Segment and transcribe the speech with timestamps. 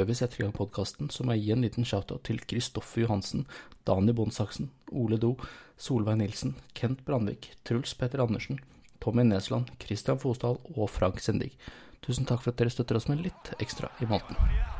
[0.00, 3.02] Før vi setter i gang podkasten, så må jeg gi en liten shoutout til Kristoffer
[3.02, 3.42] Johansen,
[3.84, 5.34] Dani Bondsaksen, Ole Do,
[5.76, 8.62] Solveig Nilsen, Kent Brandvik, Truls Petter Andersen,
[9.04, 11.52] Tommy Nesland, Christian Fosdal og Frank Sendig.
[12.00, 14.79] Tusen takk for at dere støtter oss med litt ekstra i måneden.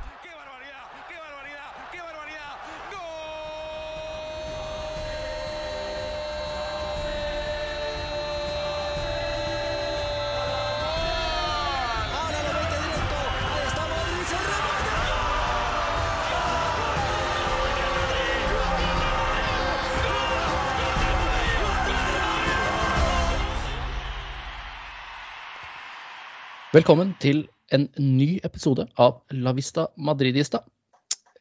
[26.80, 27.42] Velkommen til
[27.76, 30.62] en ny episode av La Vista Madridista.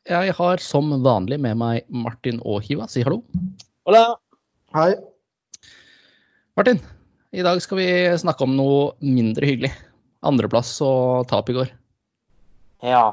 [0.03, 2.89] Jeg har som vanlig med meg Martin og Hiva.
[2.91, 3.21] Si hallo.
[3.87, 4.17] Hola.
[4.75, 4.97] Hei.
[6.59, 6.81] Martin,
[7.31, 7.85] i dag skal vi
[8.19, 9.69] snakke om noe mindre hyggelig.
[10.27, 11.71] Andreplass og tap i går.
[12.83, 13.05] Ja.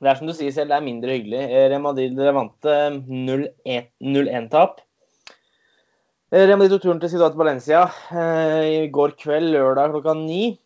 [0.00, 1.42] Det er som du sier selv, det er mindre hyggelig.
[1.52, 2.70] Real Madrid vant
[3.10, 4.80] 0-1-tap.
[6.32, 10.56] Real Madrid tok turen til Ciudad Valencia eh, i går kveld, lørdag klokka ni.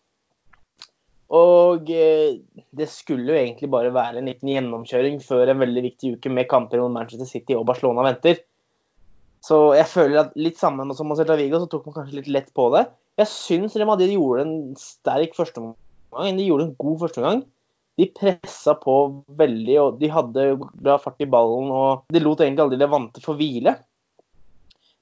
[1.33, 2.39] Og eh,
[2.77, 6.49] det skulle jo egentlig bare være en liten gjennomkjøring før en veldig viktig uke med
[6.51, 8.43] kamper mot Manchester City og Barcelona venter.
[9.43, 12.53] Så jeg føler at litt sammen mot Celta Vigo, så tok man kanskje litt lett
[12.55, 12.85] på det.
[13.19, 16.37] Jeg syns Real Madrid gjorde en sterk førsteomgang.
[16.37, 17.43] De gjorde en god førsteomgang.
[18.01, 18.95] De pressa på
[19.41, 21.73] veldig, og de hadde bra fart i ballen.
[21.73, 23.75] og De lot egentlig aldri Levante få hvile.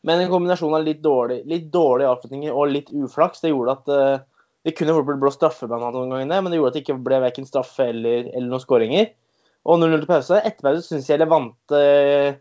[0.06, 4.39] Men en kombinasjon av litt dårlig, dårlige avslutninger og litt uflaks, det gjorde at uh,
[4.66, 7.00] det kunne blitt blå straffe blant annet noen ganger, men det gjorde at det ikke
[7.06, 9.08] ble verken straffe eller, eller noen skåringer.
[9.68, 10.40] Og 0-0 til pause.
[10.40, 12.36] Etter pause syns jeg Levante uh,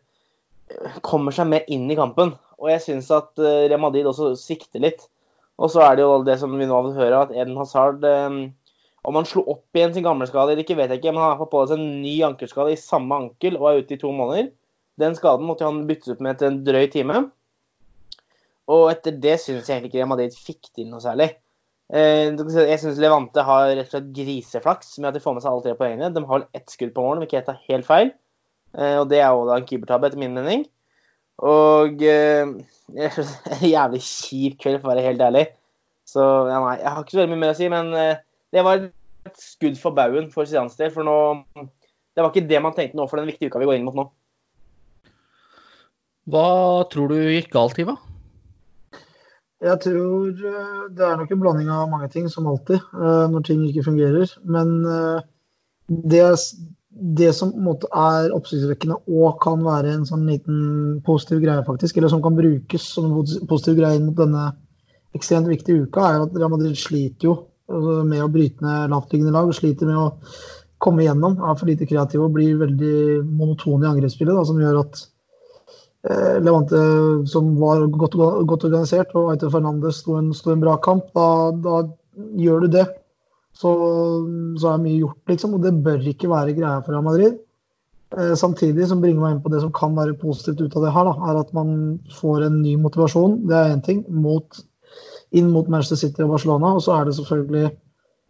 [1.05, 2.33] kommer seg mer inn i kampen.
[2.59, 5.07] Og jeg syns at uh, Real Madrid også sikter litt.
[5.59, 8.05] Og så er det jo det som vi nå har fått høre, at Eden Hazard
[8.07, 8.39] um,
[9.07, 11.33] Om han slo opp igjen sin gamle skade eller ikke, vet jeg ikke, men han
[11.33, 14.11] har fått på seg en ny ankelskade i samme ankel og er ute i to
[14.11, 14.49] måneder.
[14.99, 17.21] Den skaden måtte han byttes ut med etter en drøy time.
[18.69, 21.31] Og etter det syns jeg egentlig ikke Real Madrid fikk til noe særlig.
[21.89, 25.65] Jeg syns Levante har rett og slett griseflaks med at de får med seg alle
[25.65, 26.11] tre poengene.
[26.13, 28.11] De har ett skudd på mål, ikke jeg tar helt feil.
[28.77, 30.67] Og det er jo da en keepertabbe, etter min mening.
[31.41, 32.53] Og en
[33.65, 35.47] jævlig kjip kveld, for å være helt ærlig.
[36.05, 37.89] Så ja, nei, jeg har ikke så mye mer å si, men
[38.53, 40.93] det var et skudd for baugen for Zidanes del.
[40.93, 41.17] For nå
[42.13, 43.97] Det var ikke det man tenkte nå for den viktige uka vi går inn mot
[43.97, 44.05] nå.
[46.29, 47.97] Hva tror du gikk galt, Iva?
[49.59, 50.29] Jeg tror
[50.95, 54.31] det er nok en blanding av mange ting, som alltid, når ting ikke fungerer.
[54.47, 54.71] Men
[55.89, 56.21] det,
[57.19, 62.23] det som er oppsiktsvekkende og kan være en sånn liten positiv greie, faktisk, eller som
[62.23, 64.47] kan brukes som en positiv greie mot denne
[65.17, 67.37] ekstremt viktige uka, er at Real Madrid sliter jo
[68.07, 69.51] med å bryte ned lavtliggende lag.
[69.53, 70.07] Sliter med å
[70.81, 74.35] komme igjennom, er for lite kreative og blir veldig monotone i angrepsspillet.
[74.37, 75.01] Da, som gjør at
[75.99, 76.79] Levante,
[77.27, 78.13] som var godt,
[78.47, 81.25] godt organisert, og Aito Fernandes sto en, sto en bra kamp, da,
[81.59, 81.81] da,
[82.39, 82.85] gjør du det.
[83.59, 83.73] Så,
[84.61, 85.57] så, er mye gjort, liksom.
[85.57, 87.39] Og det bør ikke være greia for Real Madrid.
[88.15, 90.93] Eh, samtidig som bringer meg inn på det som kan være positivt ut av det
[90.95, 91.73] her, da, er at man
[92.15, 93.41] får en ny motivasjon.
[93.49, 94.05] Det er én ting.
[94.09, 94.61] Mot,
[95.35, 96.73] inn mot Manchester City og Barcelona.
[96.77, 97.73] Og så er det selvfølgelig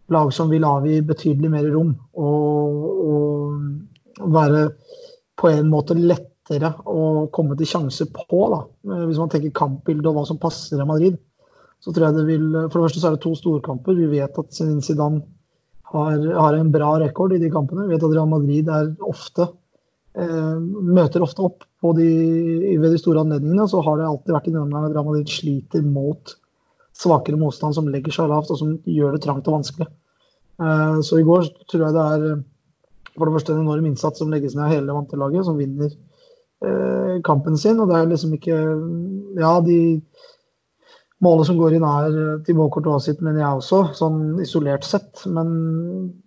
[0.10, 1.94] lag som vil avgi betydelig mer rom.
[2.18, 4.70] Og, og være
[5.40, 8.40] på en måte lett lettere å komme til sjanse på.
[8.52, 8.62] Da.
[9.08, 11.18] Hvis man tenker kampbilde og hva som passer i Madrid,
[11.80, 13.96] så tror jeg det vil For det første så er det to storkamper.
[13.96, 15.22] Vi vet at Zidane
[15.94, 17.88] har, har, en bra rekord i de kampene.
[17.88, 19.48] Vi vet at Real Madrid er ofte
[20.18, 21.64] eh, møter ofte opp
[21.96, 22.10] de,
[22.78, 23.70] ved de store anledningene.
[23.70, 26.36] Så har det alltid vært i denne omgang at Real Madrid sliter mot
[27.00, 29.88] svakere motstand som legger seg lavt og som gjør det trangt og vanskelig.
[30.60, 32.30] Eh, så i går tror jeg det er
[33.16, 36.09] for det første en enorm innsats som legges ned av hele vantelaget, som vinner eh,
[37.24, 37.80] kampen sin.
[37.80, 38.58] Og det er liksom ikke
[39.40, 40.02] Ja, de
[41.24, 42.16] målet som går inn er
[42.48, 45.26] til Courtois sitt, mener jeg også, sånn isolert sett.
[45.28, 45.50] Men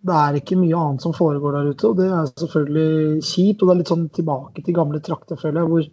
[0.05, 3.63] det er ikke mye annet som foregår der ute, og det er selvfølgelig kjipt.
[3.63, 5.89] Og det er litt sånn tilbake til gamle trakter, føler jeg, hvor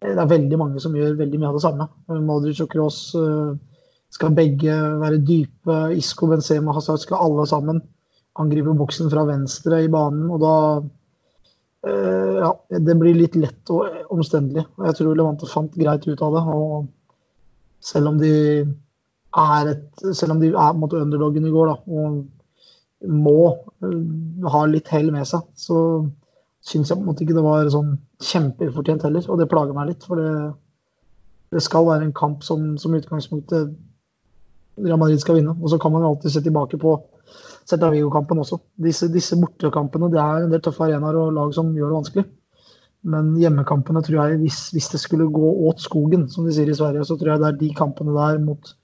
[0.00, 1.88] det er veldig mange som gjør veldig mye av det samme.
[2.24, 3.50] Modric og Cross eh,
[4.14, 5.80] skal begge være dype.
[5.96, 7.82] Isco, Benzema, Hazard skal alle sammen
[8.40, 10.30] angripe boksen fra venstre i banen.
[10.30, 10.54] og da
[11.86, 14.66] ja, det blir litt lett og omstendelig.
[14.76, 16.42] og Jeg tror Levante fant greit ut av det.
[16.52, 16.88] og
[17.80, 18.32] Selv om de
[19.40, 23.36] er et, selv om de er mot underdogen i går da, og må
[23.80, 25.78] uh, ha litt hell med seg, så
[26.60, 29.24] syns jeg på en måte ikke det var sånn kjempefortjent heller.
[29.30, 30.04] Og det plager meg litt.
[30.04, 30.32] For det,
[31.54, 33.72] det skal være en kamp som, som utgangspunktet
[34.80, 35.56] Real Madrid skal vinne.
[35.56, 36.98] Og så kan man jo alltid se tilbake på
[37.70, 38.58] Celta Vigo-kampen også.
[38.82, 42.26] Disse, disse bortekampene det er en del tøffe arenaer og lag som gjør det vanskelig.
[43.10, 46.76] Men hjemmekampene tror jeg, hvis, hvis, det skulle gå åt skogen, som de sier i
[46.76, 48.74] Sverige, så tror jeg det er de kampene der mot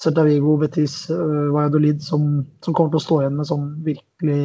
[0.00, 4.42] Celta Vigo, Betis, uh, Valladolid som, som, kommer til å stå igjen med sånn virkelig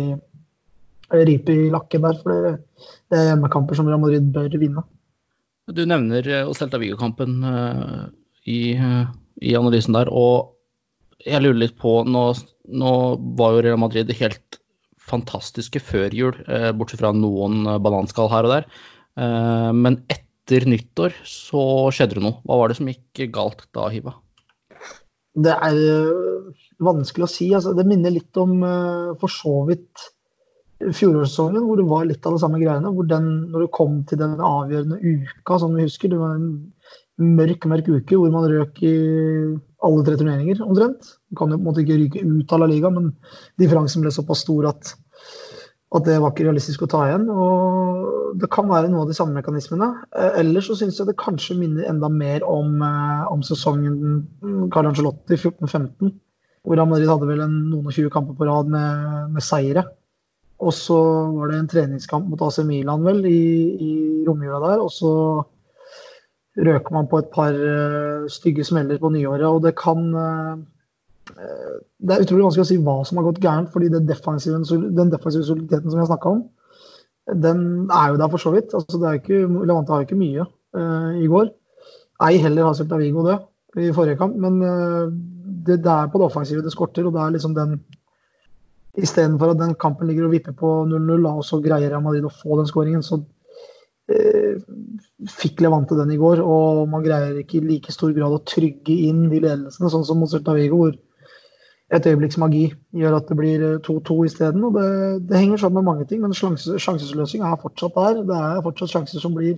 [1.26, 2.22] ripe i lakken der.
[2.22, 2.54] For det,
[3.10, 4.86] det er hjemmekamper som Real Madrid bør vinne.
[5.74, 8.06] Du nevner uh, Celta Vigo-kampen uh,
[8.48, 10.14] i, i, analysen der.
[10.14, 10.56] og
[11.26, 12.24] jeg lurer litt på Nå,
[12.72, 12.94] nå
[13.40, 14.60] var jo Real Madrid helt
[15.10, 16.36] fantastiske før jul,
[16.78, 18.68] bortsett fra noen bananskall her og der.
[19.20, 21.64] Eh, men etter nyttår så
[21.94, 22.40] skjedde det noe.
[22.46, 24.16] Hva var det som gikk galt da, Hiva?
[25.40, 27.50] Det er eh, vanskelig å si.
[27.56, 30.10] Altså, det minner litt om eh, for så vidt
[30.80, 32.92] fjorårssesongen, hvor det var litt av de samme greiene.
[32.96, 36.54] hvor den, Når det kom til den avgjørende uka, som vi husker, det var en
[37.20, 38.96] mørk, mørk uke hvor man røk i
[39.86, 41.14] alle tre turneringer omtrent.
[41.30, 43.14] Du kan jo på en måte ikke ryke ut av La Liga, men
[43.62, 44.96] differansen ble såpass stor at
[45.90, 47.26] at det var ikke realistisk å ta igjen.
[47.34, 49.88] og Det kan være noe av de samme mekanismene.
[50.14, 54.28] Eh, ellers så syns jeg det kanskje minner enda mer om, eh, om sesongen
[54.74, 56.14] Carl Angelotti 14-15.
[56.62, 59.88] Hvor Madrid hadde vel en, noen og tjue kamper på rad med, med seire.
[60.60, 61.00] Og så
[61.34, 63.42] var det en treningskamp mot AC Milan vel i,
[63.80, 63.92] i
[64.28, 64.84] romjula der.
[64.84, 65.12] Og så
[66.60, 69.48] røker man på et par uh, stygge smeller på nyåret.
[69.48, 70.60] Og det kan uh,
[71.38, 74.60] Eh, det er utrolig vanskelig å si hva som har gått gærent, fordi den defensive,
[74.98, 76.42] den defensive soliditeten som vi har snakka om,
[77.44, 77.62] den
[77.94, 78.74] er jo der for så vidt.
[78.74, 81.52] Altså, det er ikke, Levante har jo ikke mye uh, i går.
[82.26, 83.38] Ei heller har Celta Vigo det
[83.80, 87.06] i forrige kamp, men uh, det, det, er på det offensive det skorter.
[87.06, 87.80] og det er liksom den
[89.00, 92.32] Istedenfor at den kampen ligger og vipper på 0-0, og så greier Real Madrid å
[92.34, 93.20] få den skåringen, så
[95.30, 96.42] fikk Levante den i går.
[96.44, 100.22] Og man greier ikke i like stor grad å trygge inn de ledelsene, sånn som
[100.22, 100.96] mot Celta hvor
[101.90, 104.66] et øyeblikks magi gjør at det blir 2-2 eh, isteden.
[104.76, 104.90] Det,
[105.30, 108.24] det henger sammen med mange ting, men sjansesløsing er fortsatt der.
[108.30, 109.58] Det er fortsatt sjanser som blir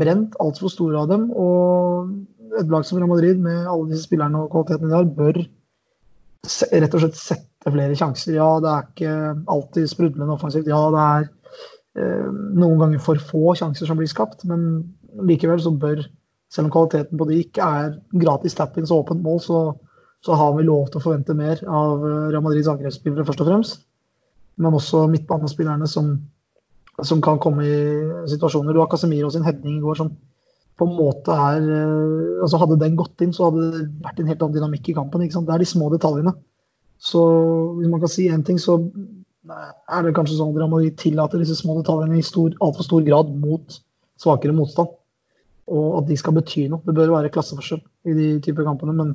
[0.00, 1.28] brent, altfor store av dem.
[1.36, 5.42] Og et lag som Real Madrid, med alle disse spillerne og kvaliteten de har, bør
[6.80, 8.38] rett og slett sette flere sjanser.
[8.38, 9.14] Ja, det er ikke
[9.52, 10.70] alltid sprudlende offensivt.
[10.70, 11.34] Ja, det er eh,
[11.98, 14.60] noen ganger for få sjanser som blir skapt, men
[15.26, 16.04] likevel så bør,
[16.52, 19.62] selv om kvaliteten på de ikke er gratis tap-ins og åpent mål, så
[20.24, 23.48] så har vi lov til å forvente mer av eh, Real Madrids angrepsspillere, først og
[23.48, 23.86] fremst.
[24.60, 26.12] Men også midtbanespillerne som,
[27.00, 27.78] som kan komme i
[28.28, 28.76] situasjoner.
[28.76, 30.12] Du har Casemiro sin heading i går som
[30.80, 34.28] på en måte er eh, altså Hadde den gått inn, så hadde det vært en
[34.32, 35.24] helt annen dynamikk i kampen.
[35.24, 36.36] Det er de små detaljene.
[37.00, 37.24] Så
[37.78, 38.76] hvis man kan si én ting, så
[39.48, 42.24] er det kanskje sånn at Real Madrid tillater disse små detaljene i
[42.60, 43.78] altfor stor grad mot
[44.20, 44.92] svakere motstand.
[45.70, 46.82] Og at de skal bety noe.
[46.84, 48.92] Det bør være klasseforskjell i de typer kampene.
[48.92, 49.14] men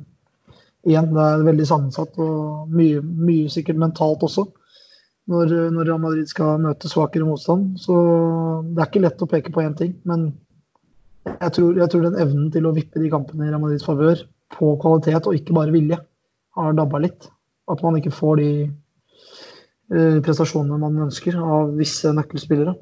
[0.86, 4.46] igjen, det er veldig sammensatt og mye, mye sikkert mentalt også.
[5.26, 7.74] Når, når Real Madrid skal møte svakere motstand.
[7.82, 7.94] Så
[8.70, 9.96] det er ikke lett å peke på én ting.
[10.06, 10.30] Men
[11.26, 14.22] jeg tror, jeg tror, den evnen til å vippe de kampene i Real Madrids favør
[14.54, 15.98] på kvalitet og ikke bare vilje,
[16.56, 17.26] har dabba litt.
[17.70, 18.50] At man ikke får de
[19.88, 22.74] prestasjonene man ønsker av visse nøkkelspillere.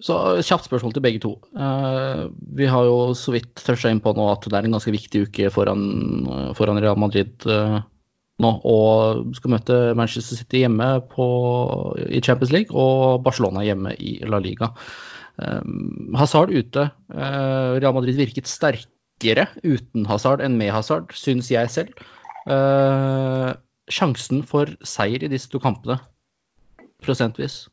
[0.00, 1.34] Så Kjapt spørsmål til begge to.
[1.52, 4.94] Uh, vi har jo så vidt tørsta inn på nå at det er en ganske
[4.94, 5.82] viktig uke foran,
[6.24, 7.80] uh, foran Real Madrid uh,
[8.40, 8.52] nå.
[8.64, 11.26] Og skal møte Manchester City hjemme på,
[12.08, 14.72] i Champions League og Barcelona hjemme i La Liga.
[16.20, 16.82] Hazard ute.
[17.08, 21.94] Real Madrid virket sterkere uten Hazard enn med Hazard, syns jeg selv.
[23.92, 25.98] Sjansen for seier i disse to kampene,
[27.04, 27.64] prosentvis?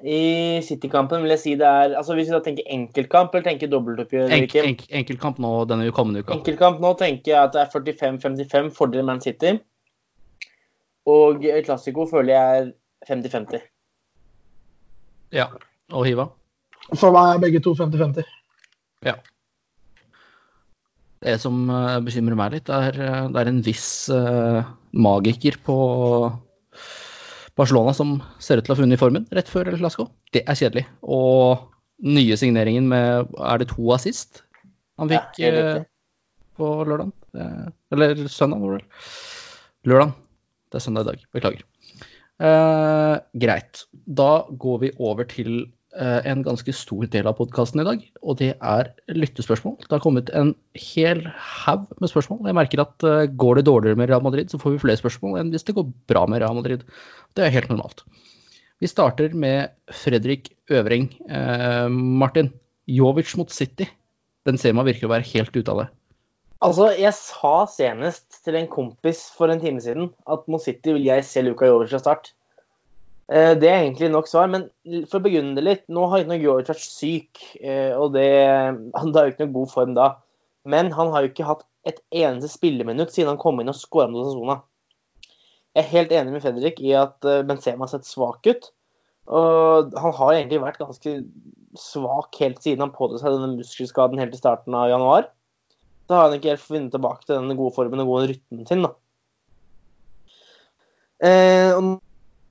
[0.00, 3.68] I City-kampen vil jeg si det er altså Hvis vi da tenker enkeltkamp eller tenker
[3.68, 6.38] dobbeltoppgjør enk, enk, Enkeltkamp nå denne kommende uka.
[6.38, 9.58] Enkeltkamp nå tenker jeg at det er 45-55 fordel Man City.
[11.10, 12.70] Og Classico føler jeg er
[13.10, 13.66] 50-50.
[15.36, 15.50] Ja.
[15.92, 16.30] Og Hiva?
[16.94, 18.24] For meg er begge to 50-50.
[19.06, 19.18] Ja.
[21.20, 24.62] Det som eh, bekymrer meg litt, er, eh, det er en viss uh,
[24.96, 25.76] magiker på
[27.58, 30.08] Barcelona som ser ut til å ha funnet formen rett før El Clasco.
[30.32, 30.86] Det er kjedelig.
[31.04, 31.66] Og
[32.00, 34.40] nye signeringen med Er det to assist
[35.00, 35.82] han fikk ja, eh,
[36.56, 37.12] på lørdag?
[37.92, 40.14] Eller søndag, var det Lørdag.
[40.70, 41.26] Det er søndag i dag.
[41.36, 41.62] Beklager.
[42.40, 43.84] Eh, greit.
[43.92, 44.30] Da
[44.64, 48.52] går vi over til Eh, en ganske stor del av podkasten i dag, og det
[48.54, 49.74] er lyttespørsmål.
[49.82, 52.44] Det har kommet en hel haug med spørsmål.
[52.46, 55.40] Jeg merker at uh, går det dårligere med Real Madrid, så får vi flere spørsmål
[55.40, 56.86] enn hvis det går bra med Real Madrid.
[57.34, 58.04] Det er helt normalt.
[58.80, 61.10] Vi starter med Fredrik Øvreng.
[61.28, 62.48] Eh, Martin,
[62.88, 63.84] Jovic mot City.
[64.48, 65.88] Den ser man virkelig å være helt ute av det.
[66.64, 71.04] Altså, jeg sa senest til en kompis for en time siden at mot City vil
[71.10, 72.32] jeg se Luka Jovic fra start.
[73.30, 74.66] Eh, Det er egentlig nok svar, men
[75.06, 78.26] for å begrunne det litt Nå har ikke noe Jovic vært syk, eh, og det,
[79.00, 80.08] han har jo ikke noe god form da.
[80.68, 84.10] Men han har jo ikke hatt et eneste spilleminutt siden han kom inn og skåra
[84.10, 84.58] mot Osasona.
[85.70, 88.72] Jeg er helt enig med Fredrik i at eh, Benzema har sett svak ut.
[89.30, 91.12] Og han har egentlig vært ganske
[91.78, 95.28] svak helt siden han pådro seg denne muskelskaden helt i starten av januar.
[96.08, 98.82] Så har han ikke helt funnet tilbake til den gode formen og gode rytmen sin.
[98.82, 98.90] da.
[101.22, 102.00] Eh, og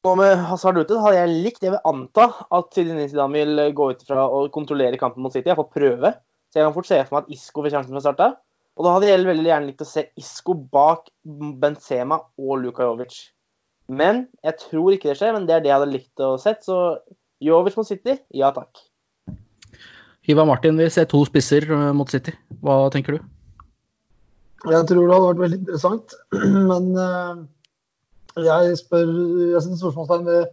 [0.05, 3.89] nå med Hazard ute hadde jeg likt Jeg vil anta at Zinedine Zidane vil gå
[3.93, 5.51] ut fra å kontrollere kampen mot City.
[5.51, 6.13] Jeg får prøve.
[6.49, 8.37] Så jeg kan fort se for meg at Isco får sjansen fra start av.
[8.79, 11.09] Og da hadde jeg veldig gjerne likt å se Isco bak
[11.61, 13.17] Benzema og Luka Jovic.
[13.89, 16.63] Men jeg tror ikke det skjer, men det er det jeg hadde likt å sett.
[16.63, 16.77] Så
[17.43, 18.85] Jovic mot City, ja takk.
[20.29, 22.35] Hiva Martin vi ser to spisser eh, mot City.
[22.63, 23.27] Hva tenker du?
[24.69, 26.15] Jeg tror det hadde vært veldig interessant,
[26.71, 27.43] men eh,
[28.45, 30.47] jeg spør Jeg setter spørsmålstegn ved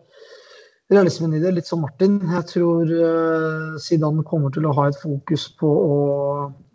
[0.92, 2.18] realismen i det, litt som Martin.
[2.30, 5.94] Jeg tror eh, Zidane kommer til å ha et fokus på å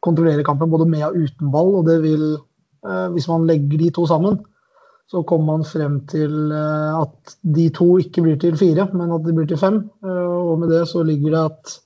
[0.03, 3.91] kontrollere kampen både med og uten ball, og det vil eh, Hvis man legger de
[3.95, 4.41] to sammen,
[5.11, 9.23] så kommer man frem til eh, at de to ikke blir til fire, men at
[9.27, 9.83] de blir til fem.
[10.03, 11.77] Og med det så ligger det at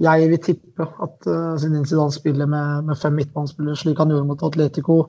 [0.00, 1.26] jeg vil tippe at
[1.60, 5.02] Zidane spiller med, med fem midtbanespillere, slik han gjorde mot Atletico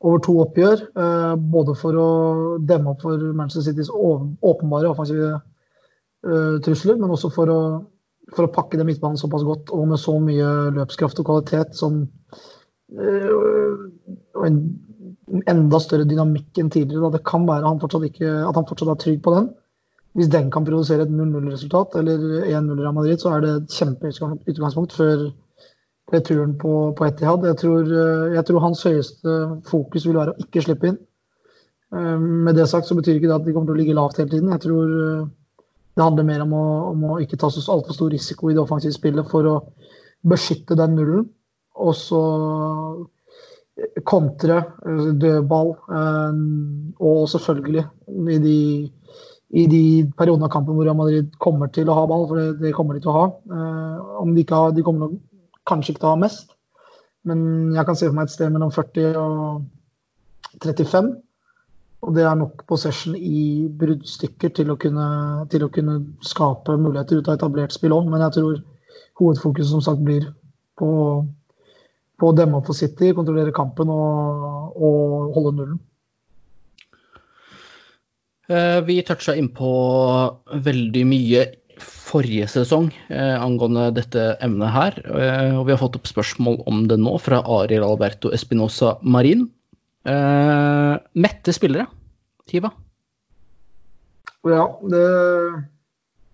[0.00, 0.82] over to oppgjør.
[0.98, 2.08] Uh, både for å
[2.62, 7.60] demme opp for Manchester Citys åpenbare offensive uh, trusler, men også for å,
[8.34, 12.06] for å pakke den midtbanen såpass godt og med så mye løpskraft og kvalitet som
[12.88, 14.58] og en
[15.50, 17.10] enda større dynamikk enn tidligere.
[17.12, 19.50] Det kan være han ikke, at han fortsatt er trygg på den.
[20.16, 24.96] Hvis den kan produsere et 0-0-resultat eller 1-0 av Madrid, så er det et kjempeutgangspunkt
[24.96, 25.28] før
[26.12, 27.44] returen på, på Etihad.
[27.46, 27.92] Jeg tror,
[28.34, 29.36] jeg tror hans høyeste
[29.68, 30.98] fokus vil være å ikke slippe inn.
[31.88, 34.32] Med det sagt så betyr ikke det at de kommer til å ligge lavt hele
[34.32, 34.52] tiden.
[34.52, 34.90] Jeg tror
[35.98, 38.62] det handler mer om å, om å ikke ta så altfor stor risiko i det
[38.62, 39.54] offensive spillet for å
[40.28, 41.24] beskytte den nullen.
[41.78, 42.20] Og så
[44.08, 44.60] kontre
[45.22, 45.74] dødball.
[46.98, 47.84] Og selvfølgelig
[48.34, 48.58] i de
[49.56, 49.82] i de
[50.18, 53.12] periodene av kampen hvor Madrid kommer til å ha ball, for det, kommer de til
[53.12, 53.26] å ha.
[53.48, 55.14] Eh, om de, ikke har, de kommer
[55.68, 56.52] kanskje ikke til å ha mest,
[57.28, 57.40] men
[57.76, 59.64] jeg kan se for meg et sted mellom 40 og
[60.64, 61.10] 35.
[62.06, 65.06] Og det er nok possession i bruddstykker til å kunne,
[65.50, 68.06] til å kunne skape muligheter ut av etablert spill òg.
[68.10, 68.60] Men jeg tror
[69.18, 70.28] hovedfokuset som sagt blir
[70.78, 70.90] på,
[72.18, 75.80] på å demme opp for City, kontrollere kampen og, og holde nullen.
[78.48, 79.70] Eh, vi toucha innpå
[80.64, 81.42] veldig mye
[82.08, 84.98] forrige sesong eh, angående dette emnet her.
[85.04, 89.46] Eh, og vi har fått opp spørsmål om det nå fra Ariel Alberto Espinosa Marin.
[90.08, 91.88] Eh, mette spillere,
[92.48, 92.72] Hiva?
[94.48, 95.04] Ja, det,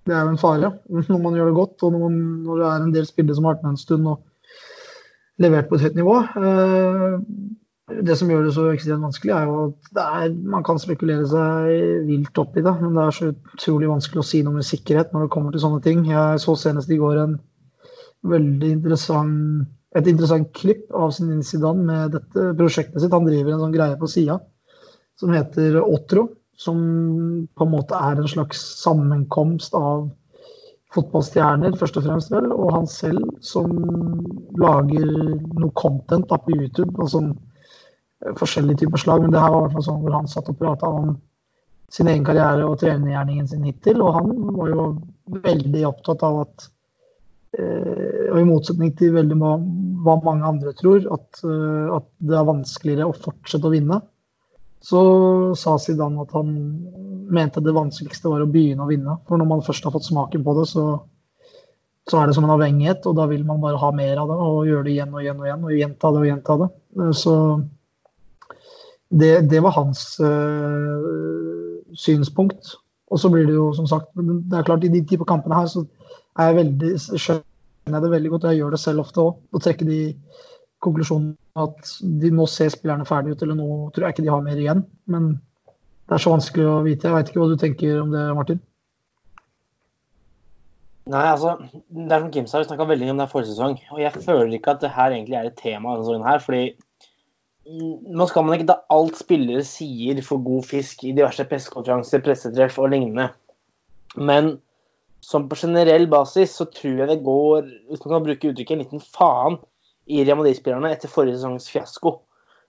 [0.06, 2.70] det, er jo en fare når man gjør det godt, og når, man, når det
[2.70, 5.98] er en del spillere som har vært med en stund og levert på et høyt
[5.98, 6.18] nivå.
[7.84, 12.06] Det som gjør det så ekstremt vanskelig, er jo at er, man kan spekulere seg
[12.08, 12.72] vilt opp i det.
[12.80, 15.64] Men det er så utrolig vanskelig å si noe med sikkerhet når det kommer til
[15.66, 16.06] sånne ting.
[16.08, 17.36] Jeg så senest i går en
[18.24, 23.12] veldig interessant, et interessant klipp av sin Zidane med dette prosjektet sitt.
[23.12, 24.40] Han driver en sånn greie på sida
[25.20, 26.30] som heter Otro.
[26.56, 26.78] Som
[27.50, 30.06] på en måte er en slags sammenkomst av
[30.94, 33.72] fotballstjerner, først og fremst, vel, og han selv som
[34.62, 35.08] lager
[35.58, 36.94] noe content da, på YouTube.
[37.02, 37.32] og sånn
[38.38, 40.58] forskjellige typer slag, men det her var i hvert fall sånn hvor han satt og
[40.60, 41.14] prata om
[41.94, 44.00] sin egen karriere og trenergjerningen sin hittil.
[44.02, 44.86] Og han var jo
[45.44, 46.66] veldig opptatt av at
[47.58, 52.50] eh, Og i motsetning til veldig hva mange andre tror, at, eh, at det er
[52.50, 54.00] vanskeligere å fortsette å vinne,
[54.84, 55.00] så
[55.56, 56.50] sa Zidane at han
[57.32, 59.14] mente det vanskeligste var å begynne å vinne.
[59.28, 60.84] For når man først har fått smaken på det, så,
[62.10, 64.36] så er det som en avhengighet, og da vil man bare ha mer av det
[64.44, 66.68] og gjøre det igjen og igjen og igjen og gjenta det og gjenta det.
[67.22, 67.36] Så
[69.20, 72.74] det, det var hans uh, synspunkt.
[73.12, 75.68] Og så blir det jo som sagt Det er klart, i de type kampene her
[75.70, 75.84] så
[76.40, 79.40] er jeg veldig, skjønner jeg det veldig godt, jeg gjør det selv ofte òg.
[79.54, 79.98] Å trekke de
[80.82, 84.42] konklusjonene at de, nå ser spillerne ferdig ut, eller nå tror jeg ikke de har
[84.44, 84.82] mer igjen.
[85.10, 85.34] Men
[86.04, 87.06] det er så vanskelig å vite.
[87.06, 88.62] Jeg veit ikke hva du tenker om det, Martin?
[91.12, 91.58] Nei, altså,
[91.92, 93.76] det er som Kim sa, vi snakka veldig om det forrige sesong.
[93.92, 96.42] Og jeg føler ikke at det her egentlig er et tema denne sesongen her.
[96.42, 96.64] fordi
[97.64, 102.76] nå skal man ikke ta alt spillere sier for god fisk i diverse pressekonferanser, pressetreff
[102.82, 103.30] og lignende.
[104.16, 104.58] Men
[105.24, 108.84] som på generell basis så tror jeg det går, hvis man kan bruke uttrykket, en
[108.84, 109.58] liten faen
[110.04, 112.18] i Real Madrid-spillerne etter forrige sesongs fiasko.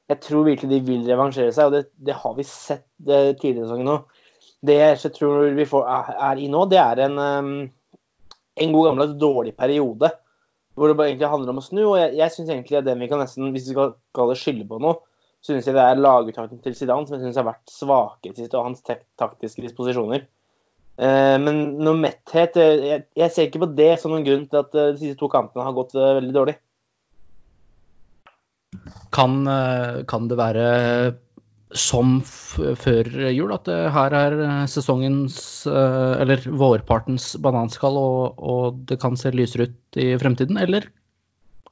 [0.07, 3.65] Jeg tror virkelig de vil revansjere seg, og det, det har vi sett tidligere i
[3.65, 3.97] sesongen nå.
[4.65, 5.89] Det jeg tror vi får,
[6.29, 7.17] er i nå, det er en,
[8.63, 10.13] en god gammeldags dårlig periode.
[10.75, 11.81] Hvor det bare egentlig handler om å snu.
[11.87, 14.41] Og jeg, jeg syns egentlig at den vi kan nesten, hvis vi skal kalle det
[14.41, 14.99] skylde på noe,
[15.45, 18.71] synes jeg det er laguttaket til Zidane som jeg synes har vært svake siste, og
[18.71, 20.25] hans taktiske disposisjoner.
[20.95, 24.71] Eh, men noe metthet jeg, jeg, ser ikke på det som noen grunn til at
[24.75, 26.57] de siste to kampene har gått veldig dårlig.
[29.15, 29.45] Kan,
[30.11, 30.65] kan det være
[31.75, 34.35] som før jul, at det her er
[34.71, 40.59] sesongens, eller vårpartens bananskall, og, og, det kan se lysere ut i fremtiden?
[40.61, 40.87] Eller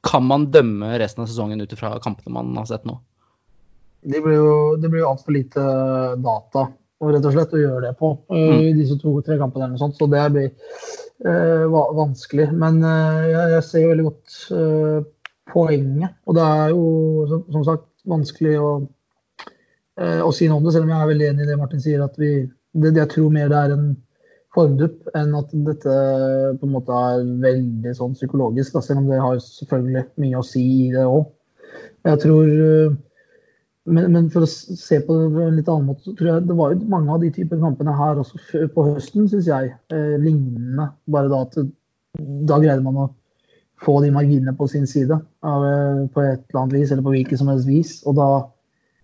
[0.03, 2.98] kan man dømme resten av sesongen ut ifra kampene man har sett nå?
[4.03, 5.63] Det blir jo, det blir jo altfor lite
[6.19, 6.65] data
[7.03, 8.57] og rett og slett å gjøre det på mm.
[8.60, 9.65] i disse to-tre kampene.
[9.65, 10.51] eller noe sånt, Så det blir
[11.27, 12.50] uh, vanskelig.
[12.51, 15.00] Men uh, jeg, ser jo veldig godt uh,
[15.51, 16.15] poenget.
[16.27, 16.83] Og det er jo
[17.31, 19.02] som, som sagt vanskelig å Eh,
[20.02, 22.02] å si noe om det, selv om jeg er veldig enig i det Martin sier.
[22.02, 22.32] at vi,
[22.74, 23.88] det, Jeg tror mer det er en
[24.54, 25.94] formdupp enn at dette
[26.60, 28.74] på en måte er veldig sånn psykologisk.
[28.76, 31.26] Da, selv om det har selvfølgelig mye å si i det òg.
[32.06, 32.96] Jeg tror eh,
[33.84, 36.46] men, men, for å se på det på en litt annen måte, så tror jeg
[36.48, 40.14] det var jo mange av de typer kampene her også på høsten, syns jeg, eh,
[40.22, 40.88] lignende.
[41.12, 41.58] Bare da at
[42.48, 43.10] da greide man å
[43.84, 47.16] få de marginene på sin side av, eh, på et eller annet vis, eller på
[47.18, 47.98] hvilket som helst vis.
[48.08, 48.30] Og da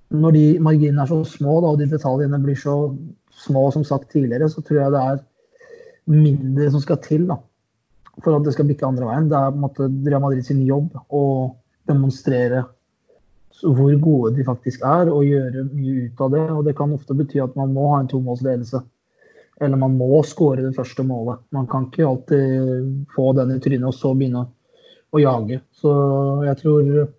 [0.09, 2.75] når de marginene er så små da, og de detaljene blir så
[3.43, 5.21] små som sagt tidligere, så tror jeg det er
[6.09, 7.37] mindre som skal til da,
[8.23, 9.29] for at det skal bikke andre veien.
[9.29, 11.23] Det er på en måte Real Madrid sin jobb å
[11.89, 12.65] demonstrere
[13.59, 16.45] hvor gode de faktisk er, og gjøre mye ut av det.
[16.55, 18.81] Og det kan ofte bety at man må ha en tomålsledelse.
[19.59, 21.41] Eller man må skåre det første målet.
[21.55, 24.45] Man kan ikke alltid få den i trynet og så begynne
[25.11, 25.59] å jage.
[25.75, 25.91] Så
[26.47, 27.09] jeg tror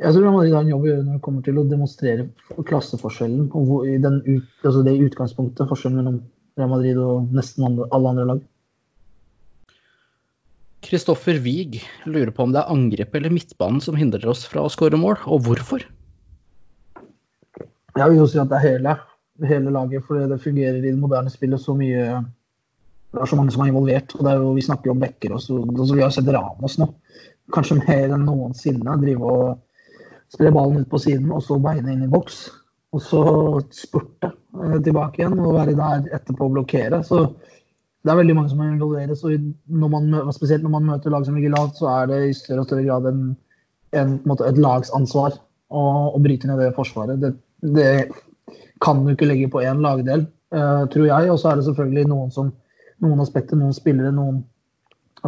[0.00, 2.28] jeg tror Madrid har en jobb å gjøre når det kommer til å demonstrere
[2.68, 3.50] klasseforskjellen.
[3.52, 6.22] og ut, altså Det utgangspunktet, forskjellen mellom
[6.56, 8.40] Real Madrid og nesten andre, alle andre lag.
[10.80, 14.72] Kristoffer Wiig lurer på om det er angrep eller midtbanen som hindrer oss fra å
[14.72, 15.84] skåre mål, og hvorfor?
[17.98, 18.96] Jeg vil jo si at det er hele,
[19.44, 22.22] hele laget, for det fungerer i det moderne spillet så mye
[23.10, 24.14] Det er så mange som er involvert.
[24.14, 25.64] og det er jo, Vi snakker jo om backer også.
[25.66, 26.86] Altså, vi har sett Ramos nå,
[27.52, 29.58] kanskje mer enn noensinne, drive og
[30.30, 32.42] spre ballen ut på siden og så beine inn i boks.
[32.94, 33.22] Og så
[33.74, 37.02] spurte eh, tilbake igjen og være der etterpå og blokkere.
[37.06, 37.26] Så
[38.00, 39.22] det er veldig mange som involveres.
[39.26, 39.36] Og
[39.82, 42.64] når man, spesielt når man møter lag som ligger lavt, så er det i større
[42.64, 43.22] og større grad en,
[44.00, 44.16] en,
[44.48, 47.20] et lagsansvar å, å, bryte ned det forsvaret.
[47.22, 47.34] Det,
[47.76, 47.90] det,
[48.80, 50.24] kan du ikke legge på én lagdel,
[50.56, 51.28] uh, tror jeg.
[51.28, 52.48] Og så er det selvfølgelig noen, som,
[53.04, 54.40] noen aspekter, noen spillere, noen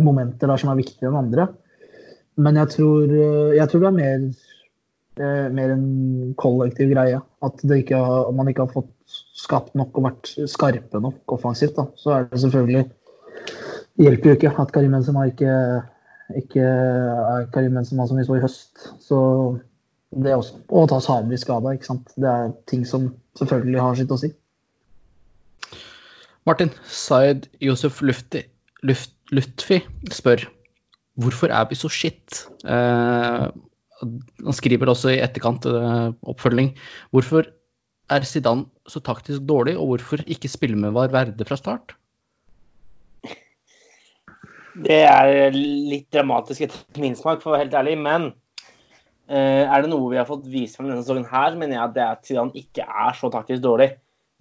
[0.01, 1.51] momenter der som er viktigere enn andre.
[2.41, 4.23] Men jeg tror, eh, jeg tror det er mer
[5.20, 7.18] Eh, mer en kollektiv greie.
[7.44, 8.01] At ikke
[8.33, 8.92] man ikke har fått
[9.37, 11.77] skapt nok og vært skarpe nok offensivt.
[11.77, 11.88] Da.
[12.01, 12.85] Så er det selvfølgelig
[13.92, 15.53] Det hjelper jo ikke at Karim Benzema ikke,
[16.40, 18.87] ikke er Karim Benzema som vi så i høst.
[19.05, 19.18] Så
[20.16, 20.62] det også.
[20.68, 21.75] Og ta Sabri skada.
[21.77, 22.09] ikke sant.
[22.16, 24.33] Det er ting som selvfølgelig har sitt å si.
[26.48, 28.42] Martin, Zaid Josef Lufti,
[28.83, 29.79] Luft, Lutfi
[30.11, 30.48] spør
[31.20, 32.46] hvorfor er vi så shit?
[32.64, 33.46] Eh,
[34.03, 36.73] han skriver også i etterkant uh, oppfølging.
[37.15, 37.49] Hvorfor
[38.12, 41.95] er Zidane så taktisk dårlig, og hvorfor ikke spille med Varverde fra start?
[44.73, 47.97] Det er litt dramatisk etter min smak, for å være helt ærlig.
[48.03, 48.29] Men
[49.31, 51.97] uh, er det noe vi har fått vist fra denne sesongen her, mener jeg at
[51.97, 53.93] det er at Zidane ikke er så taktisk dårlig.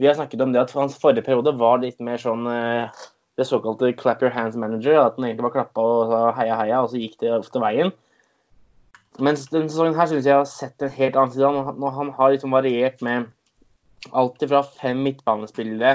[0.01, 3.03] Vi har snakket om det at hans forrige periode var litt mer sånn uh,
[3.37, 4.97] det såkalte clap your hands manager.
[4.99, 7.93] At han egentlig bare klappa og sa heia, heia, og så gikk det ofte veien.
[9.19, 11.49] Mens denne sesongen her syns jeg har sett en helt annen side.
[11.81, 13.27] Når han har liksom variert med
[14.17, 15.91] alt fra fem midtbanespillere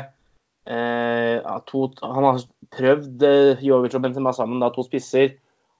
[0.70, 2.44] eh, to, Han har
[2.76, 5.34] prøvd eh, Jovic og Benzema sammen, da, to spisser.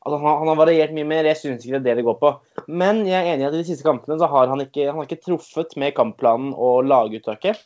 [0.07, 1.29] Altså, han, han, har variert mye mer.
[1.29, 2.33] Jeg syns ikke det er det det går på.
[2.67, 5.01] Men jeg er enig i at i de siste kampene så har han ikke, han
[5.01, 7.61] har ikke truffet med kampplanen og laguttaket.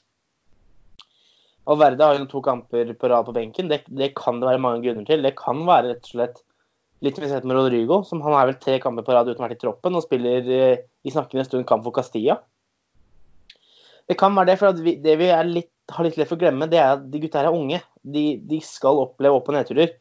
[1.70, 3.68] Alverde har jo to kamper på rad på benken.
[3.70, 5.22] Det, det kan det være mange grunner til.
[5.22, 6.40] Det kan være rett og slett
[7.00, 9.28] Litt som vi har sett med Rodrigo, som han er vel tre kamper på rad
[9.30, 12.36] uten å ha vært i troppen og spiller eh, i snakkende stund kamp for Castilla.
[14.10, 16.68] Det kan være det, for vi, det vi litt, har litt lett for å glemme,
[16.68, 17.80] det er at de gutta her er unge.
[18.02, 19.94] De, de skal oppleve opp- og nedturer.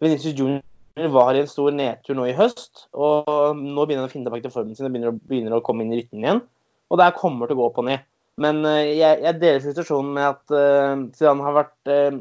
[0.00, 3.26] Venezia Junior var i en stor nedtur nå i høst, og
[3.58, 5.92] nå begynner han å finne tilbake til formen sin og begynner, begynner, å komme inn
[5.92, 6.42] i rytmen igjen.
[6.88, 8.06] Og det kommer til å gå opp og ned.
[8.40, 12.20] Men uh, jeg, jeg, deler frustrasjonen med at uh, han har vært uh,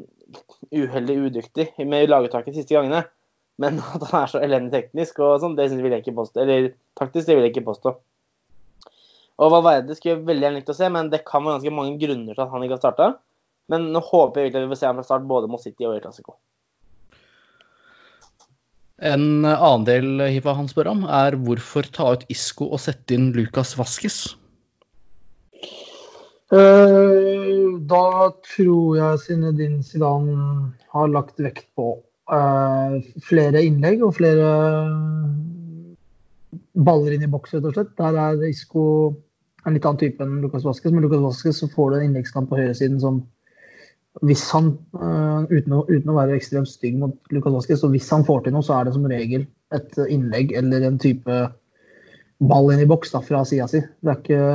[0.75, 3.03] uheldig udyktig med laguttaket de siste gangene.
[3.61, 6.43] Men at han er så elendig teknisk og sånn, det vil jeg ikke påstå.
[6.43, 7.95] Eller taktisk, det vil jeg ikke påstå.
[9.35, 11.97] Og Valverde skulle jeg veldig gjerne likt å se, men det kan være ganske mange
[11.99, 13.07] grunner til at han ikke har starta.
[13.71, 15.87] Men nå håper jeg virkelig at vi får se ham fra start både mot City
[15.87, 16.37] og i Classico.
[19.03, 23.33] En annen del Hiva han spør om, er hvorfor ta ut Isco og sette inn
[23.35, 24.19] Lucas Vasques?
[26.55, 28.05] Eh, da
[28.53, 31.97] tror jeg Zinedine Zidane har lagt vekt på
[32.31, 34.49] uh, flere innlegg og flere
[36.75, 37.93] baller inn i boks, rett og slett.
[37.99, 38.85] Der er Isco
[39.65, 40.93] en litt annen type enn Lucas Vasques.
[40.93, 43.23] Med Lucas Vasques så får du en innleggskamp på høyresiden som
[44.23, 48.07] hvis han, uh, uten, å, uten, å, være ekstremt stygg mot Lucas Vasques, så hvis
[48.13, 49.43] han får til noe, så er det som regel
[49.75, 51.39] et innlegg eller en type
[52.39, 53.81] ball inn i boks da, fra sida si.
[53.83, 54.45] Det er ikke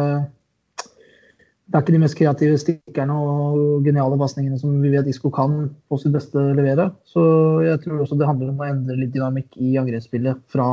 [1.71, 5.69] det er ikke de mest kreative stikkerne og geniale pasningene som vi vet Isco kan
[5.87, 6.89] på sitt beste levere.
[7.07, 7.23] Så
[7.63, 10.41] jeg tror også det handler om å endre litt dynamikk i angrepsspillet.
[10.51, 10.73] Fra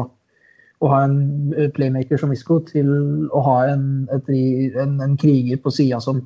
[0.81, 2.89] å ha en playmaker som Isco til
[3.29, 4.33] å ha en, et,
[4.81, 6.23] en, en kriger på sida som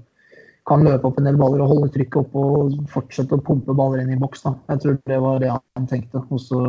[0.69, 4.05] kan løpe opp en del baller og holde trykket oppe og fortsette å pumpe baller
[4.05, 4.47] inn i boks.
[4.71, 6.23] Jeg tror det var det han tenkte.
[6.31, 6.61] Og så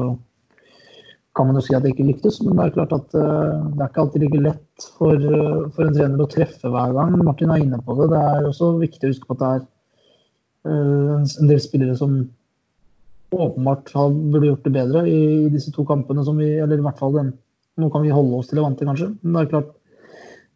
[1.37, 3.81] kan man jo si at det ikke lyktes, men det er klart at uh, det
[3.81, 7.15] er ikke alltid like lett for, uh, for, en trener å treffe hver gang.
[7.25, 8.11] Martin er inne på det.
[8.13, 9.63] Det er også viktig å huske på at det er
[10.69, 12.19] uh, en del spillere som
[13.33, 15.21] åpenbart har, burde gjort det bedre i,
[15.55, 17.33] disse to kampene som vi Eller i hvert fall den.
[17.81, 19.15] Nå kan vi holde oss til Levante, kanskje.
[19.23, 19.71] Men det er klart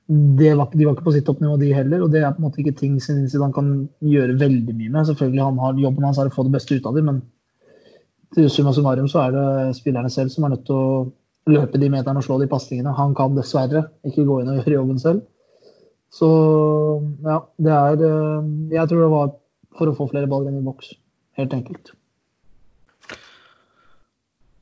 [0.06, 2.04] var, de var ikke på sitt toppnivå, de heller.
[2.04, 5.06] Og det er på en måte ikke ting han kan gjøre veldig mye med.
[5.08, 7.22] Selvfølgelig han har Jobben hans er å få det beste ut av dem, men
[8.34, 11.06] til summa summarum så er det spillerne selv som er nødt til å
[11.52, 12.94] løpe de meterne og slå de pasningene.
[12.96, 15.22] Han kan dessverre ikke gå inn og gjøre jobben selv.
[16.16, 16.28] Så
[17.26, 19.32] ja, det er eh, Jeg tror det var
[19.76, 20.94] for å få flere baller inn i boks.
[21.36, 21.92] Helt enkelt.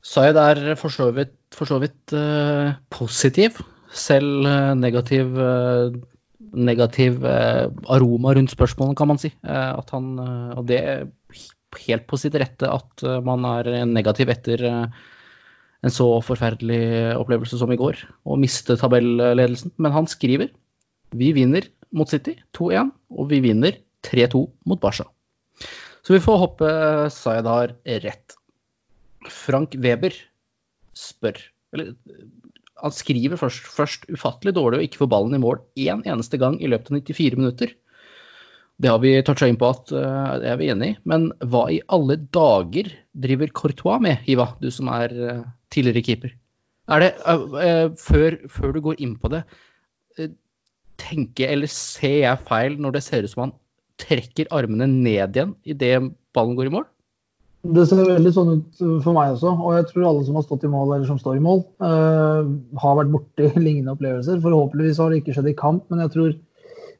[0.05, 3.61] Zaid er for så vidt, for så vidt uh, positiv.
[3.95, 5.95] Selv uh, negativ, uh,
[6.55, 9.31] negativ aroma rundt spørsmålene, kan man si.
[9.43, 10.19] at han,
[10.55, 10.81] og det
[11.83, 14.99] helt på sitt rette at eh, man er negativ etter eh,
[15.85, 19.75] en så forferdelig opplevelse som i går, og miste tabelledelsen.
[19.77, 20.49] Men han skriver
[21.15, 25.05] vi vinner mot City 2-1, og vi vinner 3-2 mot Barca.
[26.05, 26.71] Så vi får håpe
[27.13, 28.35] Zaid har rett.
[29.31, 30.13] Frank Weber
[30.95, 31.39] spør
[31.73, 31.95] Eller
[32.83, 36.37] han skriver først, først ufattelig dårlig å ikke få ballen i mål én en eneste
[36.37, 37.71] gang i løpet av 94 minutter.
[38.81, 40.95] Det har vi toucha inn på at uh, det er vi enig i.
[41.07, 46.33] Men hva i alle dager driver Courtois med, Hiva, du som er uh, tidligere keeper?
[46.91, 49.45] Er det, uh, før, før, du går inn på det,
[50.99, 53.55] tenker eller ser jeg feil når det ser ut som han
[53.99, 55.97] trekker armene ned igjen idet
[56.35, 56.85] ballen går i mål?
[57.75, 59.51] Det ser veldig sånn ut for meg også.
[59.57, 62.97] Og jeg tror alle som har stått i mål eller som står i mål, har
[62.99, 64.39] vært borti lignende opplevelser.
[64.43, 66.35] Forhåpentligvis har det ikke skjedd i kamp, men jeg tror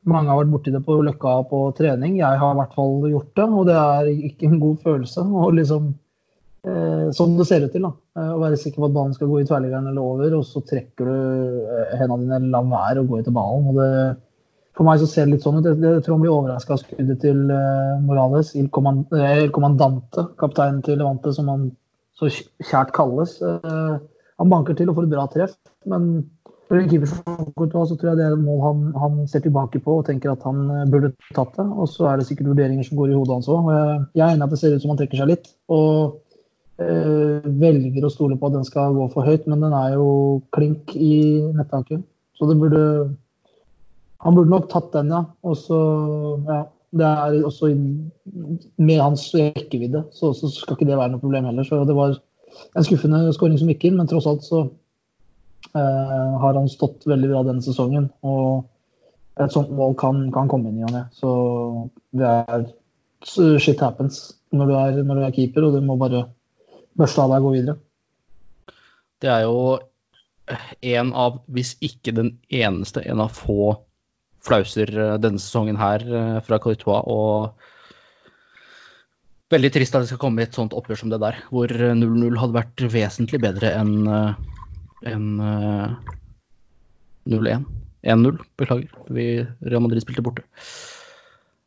[0.09, 2.19] mange har vært borti det på Løkka på trening.
[2.19, 5.25] Jeg har i hvert fall gjort det, og det er ikke en god følelse.
[5.25, 5.93] Og liksom,
[6.67, 7.81] eh, Som det ser ut til.
[7.81, 10.43] da, eh, Å være sikker på at ballen skal gå i tverrliggeren eller over, og
[10.45, 13.67] så trekker du eh, hendene dine eller lar være å gå etter ballen.
[13.69, 14.17] og det
[14.75, 15.65] for meg så ser det litt sånn ut.
[15.65, 18.55] Jeg, tror han blir overraska av skuddet til uh, Morales.
[18.55, 19.05] Il, command,
[19.55, 21.71] Commandante, kapteinen til Levante, som han
[22.19, 22.27] så
[22.59, 23.39] kjært kalles.
[23.39, 25.55] Han banker til og får et bra treff,
[25.87, 26.25] men
[26.67, 27.25] for en keeper som
[27.55, 30.43] så tror jeg det er et mål han, han, ser tilbake på og tenker at
[30.47, 31.65] han eh, burde tatt det.
[31.65, 33.69] Og så er det sikkert vurderinger som går i hodet hans òg.
[34.17, 35.51] Jeg er enig at det ser ut som han trekker seg litt.
[35.73, 36.15] Og
[36.81, 40.07] øh, velger å stole på at den skal gå for høyt, men den er jo
[40.57, 41.15] klink i
[41.57, 42.01] nettaket.
[42.35, 43.11] Så det burde
[44.25, 45.25] Han burde nok tatt den, ja.
[45.45, 45.81] Og så
[46.47, 46.63] ja.
[46.95, 51.65] Det er også med hans rekkevidde, så, så skal ikke det være noe problem heller.
[51.67, 54.61] Så det var en skuffende skåring som gikk inn, men tross alt så
[55.75, 58.07] har han stått veldig bra denne sesongen.
[58.23, 58.63] Og
[59.43, 61.05] et sånt mål kan, kan komme inn i han, ja.
[61.15, 61.29] Så
[62.15, 62.65] det er
[63.25, 64.19] Shit happens
[64.53, 66.27] når du, er, når du er keeper, og du må bare
[66.95, 67.75] børste av deg og gå videre.
[69.23, 69.57] Det er jo
[70.85, 73.73] en av, hvis ikke den eneste, en av få
[74.45, 77.01] flauser eh, denne sesongen her eh, fra Courtois.
[77.09, 77.49] Og
[79.51, 82.59] veldig trist at det skal komme et sånt oppgjør som det der, hvor 0-0 hadde
[82.59, 83.95] vært vesentlig bedre enn
[85.03, 85.95] en uh,
[87.25, 87.65] 0-1.
[88.05, 88.91] 1-0, beklager.
[89.09, 90.45] Vi, Real Madrid spilte borte.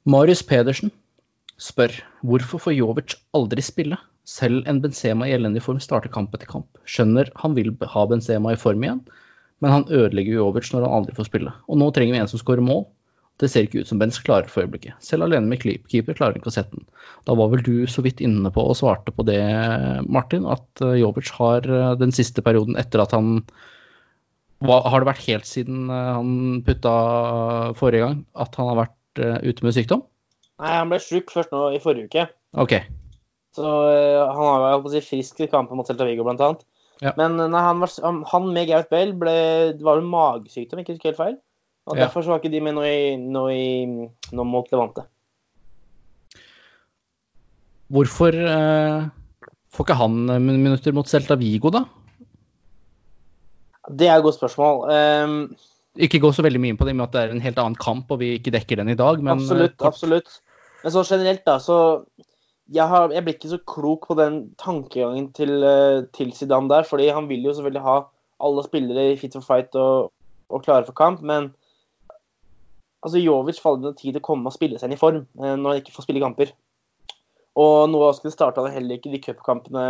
[0.08, 0.92] Marius Pedersen
[1.58, 3.98] spør hvorfor får Jovic aldri spille?
[4.28, 6.68] Selv en Benzema i elendig form starter kamp etter kamp.
[6.86, 9.00] Skjønner han vil ha Benzema i form igjen,
[9.58, 11.54] men han ødelegger Jovic når han aldri får spille.
[11.66, 12.86] Og nå trenger vi en som skårer mål.
[13.38, 14.96] Det ser ikke ut som Benz klarer for øyeblikket.
[15.04, 16.86] Selv alene med keeper klarer han ikke å sette den.
[17.28, 19.38] Da var vel du så vidt inne på og svarte på det,
[20.10, 23.42] Martin, at eh, Jovic har eh, den siste perioden etter at han
[24.66, 26.94] Har det vært helt siden eh, han putta
[27.78, 30.02] forrige gang at han har vært ute med sykdom?
[30.58, 32.26] Nei, han ble sjuk først nå i forrige uke.
[32.58, 32.74] Ok.
[33.54, 36.66] Så han har vært si, frisk i kampen mot Celta Vigo, blant annet.
[37.02, 37.14] Ja.
[37.18, 39.34] Men nei, han, var, han, med Gareth Bale ble,
[39.78, 41.36] det var jo magesykdom, ikke helt feil.
[41.88, 42.04] Og ja.
[42.04, 45.06] Derfor så var ikke de med nå, i, nå, i, nå mot Levante.
[47.88, 49.06] Hvorfor eh,
[49.72, 51.86] får ikke han minutter mot Celta Vigo, da?
[53.88, 54.84] Det er et godt spørsmål.
[54.92, 55.38] Um,
[55.96, 57.78] ikke gå så veldig mye inn på det, med at det er en helt annen
[57.80, 59.94] kamp og vi ikke dekker den i dag, men Absolutt, kort...
[59.94, 60.40] absolutt.
[60.82, 61.78] Men så generelt, da, så
[62.68, 66.84] jeg, har, jeg, blir ikke så klok på den tankegangen til, eh, til Zidane der,
[66.86, 67.96] fordi han vil jo selvfølgelig ha
[68.44, 70.12] alle spillere i fit for fight og,
[70.52, 71.48] og klare for kamp, men
[73.04, 75.54] altså Jovic faller det tid til å komme og spille seg inn i form eh,
[75.54, 76.54] når han ikke får spille kamper.
[77.58, 79.84] Og noe skulle starta heller ikke de cupkampene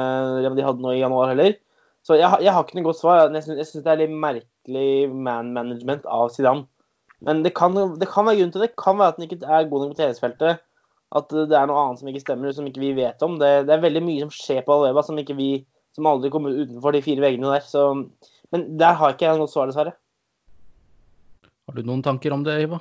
[0.56, 1.58] de hadde nå i januar heller.
[2.06, 3.26] Så jeg, jeg har ikke noe godt svar.
[3.34, 6.64] Jeg syns det er litt merkelig man management av Zidane.
[7.26, 8.70] Men det kan, det kan, være grunn til det.
[8.70, 10.62] Det kan være at han ikke er god nok på treningsfeltet.
[11.18, 13.36] At det er noe annet som ikke stemmer, som ikke vi vet om.
[13.40, 15.50] Det, det er veldig mye som skjer på Alveba som, ikke vi,
[15.96, 17.64] som aldri kommer utenfor de fire veggene der.
[17.68, 17.84] Så,
[18.54, 19.96] men der har ikke jeg noe svar, dessverre.
[21.68, 22.80] Har du noen tanker om det, Iva?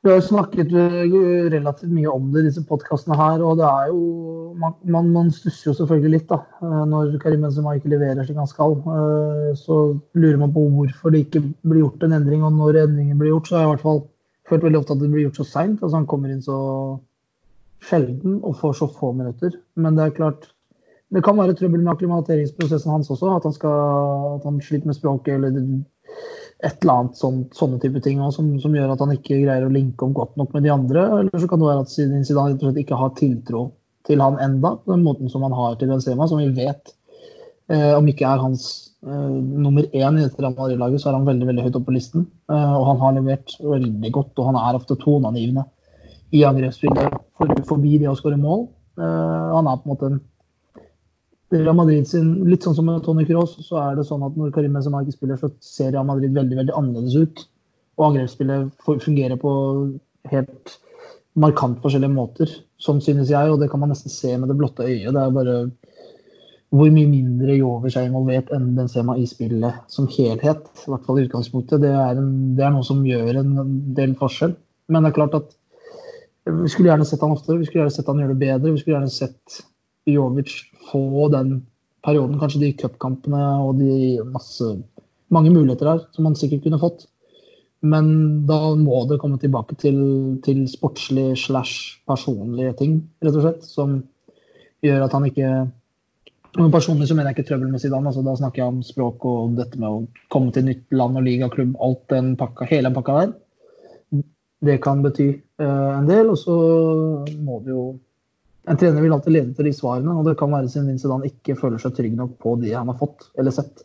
[0.00, 1.10] Vi har jo snakket eh,
[1.52, 3.42] relativt mye om det i disse podkastene her.
[3.44, 4.04] og det er jo,
[4.60, 8.48] Man, man, stusser jo selvfølgelig litt da, eh, når Karim Benzema ikke leverer slik han
[8.48, 8.78] skal.
[8.80, 9.76] Eh, så
[10.16, 12.46] lurer man på hvorfor det ikke blir gjort en endring.
[12.48, 14.02] Og når endringen blir gjort, så har jeg i hvert fall
[14.48, 15.82] følt veldig ofte at det blir gjort så seint.
[15.82, 16.58] Altså han kommer inn så
[17.84, 19.52] sjelden og får så få minutter.
[19.76, 20.48] Men det er klart
[21.10, 23.36] det kan være trøbbel med akklimatiseringsprosessen hans også.
[23.36, 25.60] At han, skal, at han sliter med språket eller
[26.66, 29.66] et eller annet sånn, sånne type ting også, som, som, gjør at han ikke greier
[29.66, 31.04] å linke om godt nok med de andre.
[31.20, 33.66] Eller så kan det være at Zidane rett og slett ikke har tiltro
[34.08, 36.94] til han enda, på den måten som han har til Benzema, som vi vet
[37.72, 38.64] eh, om ikke er hans
[39.04, 41.96] eh, nummer én i dette Real Madrid-laget, så er han veldig veldig høyt oppe på
[41.96, 42.26] listen.
[42.52, 45.66] Eh, og han har levert veldig godt, og han er ofte toneangivende
[46.36, 48.68] i angrepsspillet for, forbi det å skåre mål.
[49.00, 50.20] Eh, han er på en måte en
[51.50, 54.52] Real Madrid sin, Litt sånn som med Tony Cross, så er det sånn at når
[54.54, 57.42] Karim Benzema ikke spiller, så ser Real Madrid veldig veldig annerledes ut.
[57.98, 59.52] Og angrepsspillet fungerer på
[60.30, 60.76] helt
[61.40, 62.52] markant forskjellige måter.
[62.80, 65.10] Sånn synes jeg, og det kan man nesten se med det blotte øyet.
[65.14, 65.56] Det er bare
[66.70, 70.68] hvor mye mindre Jovic er involvert enn Benzema i spillet som helhet.
[70.86, 71.82] I hvert fall i utgangspunktet.
[71.82, 73.56] Det er, en, det er noe som gjør en
[73.96, 74.54] del forskjell.
[74.90, 75.50] Men det er klart at
[76.46, 78.72] vi skulle gjerne sett han oftere, vi skulle gjerne sett han gjøre det bedre.
[78.72, 79.60] Vi skulle gjerne sett
[80.08, 80.54] Jovic
[80.90, 81.60] få den
[82.04, 84.66] perioden, kanskje de cupkampene og de masse,
[85.30, 87.04] mange muligheter her som han sikkert kunne fått.
[87.80, 90.00] Men da må det komme tilbake til,
[90.44, 93.68] til sportslig slash personlige ting, rett og slett.
[93.68, 94.00] Som
[94.84, 95.52] gjør at han ikke
[96.50, 98.10] Personlig så mener jeg ikke trøbbel med Zidane.
[98.10, 100.00] Altså, da snakker jeg om språk og dette med å
[100.34, 101.76] komme til nytt land og ligaklubb.
[101.78, 104.24] Alt den pakka, hele den pakka der.
[104.66, 105.28] Det kan bety
[105.62, 106.32] uh, en del.
[106.32, 106.56] Og så
[107.38, 107.84] må det jo
[108.70, 111.56] en trener vil alltid lede til de svarene, og det kan være siden Zidane ikke
[111.58, 113.82] føler seg trygg nok på de han har fått eller sett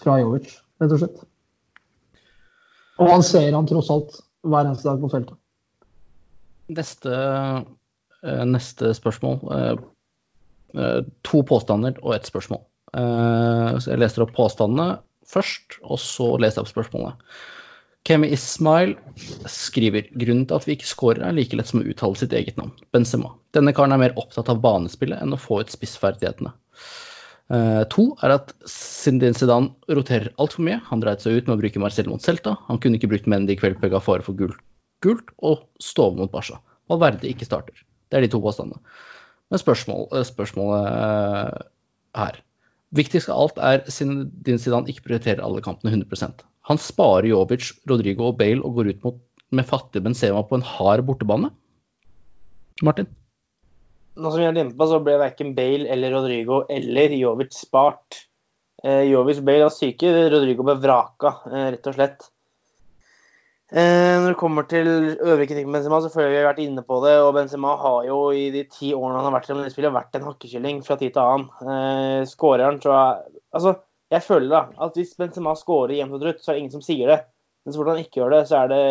[0.00, 1.18] fra Jovic, rett og slett.
[2.96, 5.36] Og han ser han tross alt hver eneste dag på feltet.
[6.72, 7.18] Neste,
[8.24, 9.36] eh, neste spørsmål.
[9.52, 9.84] Eh,
[10.80, 12.64] eh, to påstander og ett spørsmål.
[12.96, 17.26] Jeg leser opp påstandene først, og så leser jeg opp spørsmålet.
[18.06, 18.92] Kemi Ismail
[19.50, 22.58] skriver grunnen til at vi ikke scorer, er like lett som å uttale sitt eget
[22.60, 23.32] navn, Benzema.
[23.56, 26.52] Denne karen er mer opptatt av banespillet enn å få ut spissferdighetene.
[27.46, 30.78] Uh, to er at Sindin Zidane roterer altfor mye.
[30.86, 32.56] Han dreide seg ut med å bruke Marcel mot Celta.
[32.70, 34.02] Han kunne ikke brukt Mendy i kveld pga.
[34.02, 34.58] fare for gult,
[35.02, 36.60] gult og stove mot Barca.
[36.90, 37.82] Valverde ikke starter.
[38.10, 38.82] Det er de to påstandene.
[39.50, 41.66] Men spørsmål, eh, spørsmålet uh,
[42.18, 42.42] her
[42.96, 48.30] Viktigst av alt er Zindin Zidane ikke prioriterer alle kampene 100% han sparer Jovic, Rodrigo
[48.30, 49.22] og Bale og går ut mot,
[49.54, 51.52] med fattig Benzema på en hard bortebane.
[52.82, 53.06] Martin?
[54.18, 58.24] Nå som jeg er på, så ble verken Bale eller Rodrigo eller Jovic spart.
[58.82, 62.26] Eh, Jovic Bale var syke, Rodrigo ble vraka, eh, rett og slett.
[63.74, 66.62] Eh, når det kommer til øvrig kritikk med Benzema, så føler jeg vi har vært
[66.62, 67.16] inne på det.
[67.24, 70.28] Og Benzema har jo i de ti årene han har vært i spillet, vært en
[70.28, 71.48] hakkekylling fra tid til annen.
[71.66, 73.00] Eh, tror så
[73.56, 73.72] Altså,
[74.12, 76.84] jeg føler da, at hvis Benzema skårer jevnt og trutt, så er det ingen som
[76.84, 77.18] sier det.
[77.64, 78.82] Men så fort han ikke gjør det, så er det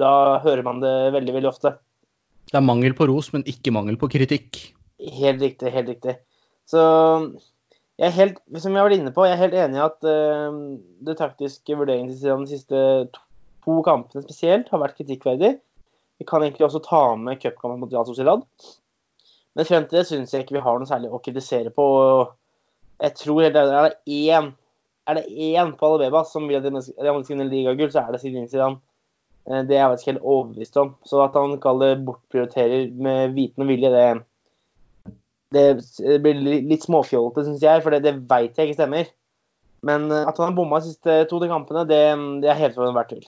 [0.00, 1.76] Da hører man det veldig, veldig ofte.
[2.50, 4.58] Det er mangel på ros, men ikke mangel på kritikk.
[4.98, 6.16] Helt riktig, helt riktig.
[6.66, 6.80] Så
[8.00, 10.06] jeg er helt, som jeg har vært inne på, jeg er helt enig i at
[10.08, 10.60] uh,
[11.06, 12.80] det taktiske vurderingen til de siste
[13.14, 13.22] to,
[13.64, 15.54] to kampene spesielt har vært kritikkverdig.
[16.20, 18.44] Vi kan egentlig også ta med cupkampen mot Real Sociedad.
[19.56, 21.86] Men frem til det syns jeg ikke vi har noe særlig å kritisere på.
[23.00, 24.52] Jeg tror helt er én
[25.10, 28.50] er det én på Alabeba som vil at Real vinne ligagull, så er det Zinedine
[28.50, 28.80] Zidane.
[29.48, 30.92] Eh, det er jeg ikke helt overbevist om.
[31.06, 33.90] Så at han kaller bortprioriterer med viten og vilje,
[35.50, 35.64] det,
[35.98, 37.82] det blir litt småfjollete, syns jeg.
[37.82, 39.10] For det, det veit jeg ikke stemmer.
[39.86, 42.02] Men eh, at han har bomma de siste to kampene, det,
[42.44, 43.26] det er helt for enhver tvil.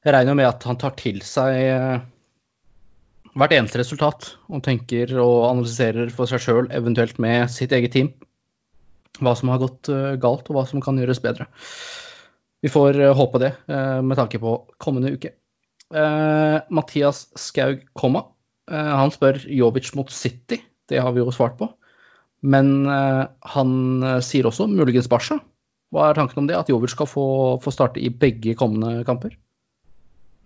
[0.00, 2.00] Jeg regner med at han tar til seg eh,
[3.36, 8.08] hvert eneste resultat og tenker og analyserer for seg sjøl, eventuelt med sitt eget team,
[9.20, 9.90] hva som har gått
[10.22, 11.44] galt og hva som kan gjøres bedre.
[12.64, 15.34] Vi får eh, håpe det, eh, med tanke på kommende uke.
[15.90, 18.20] Mathias Skaug Komma.
[18.70, 20.60] Han spør Jovic mot City.
[20.86, 21.66] Det har vi jo svart på.
[22.46, 23.72] Men han
[24.22, 25.40] sier også muligens Barca.
[25.90, 26.54] Hva er tanken om det?
[26.54, 27.24] At Jovic skal få,
[27.74, 29.34] starte i begge kommende kamper?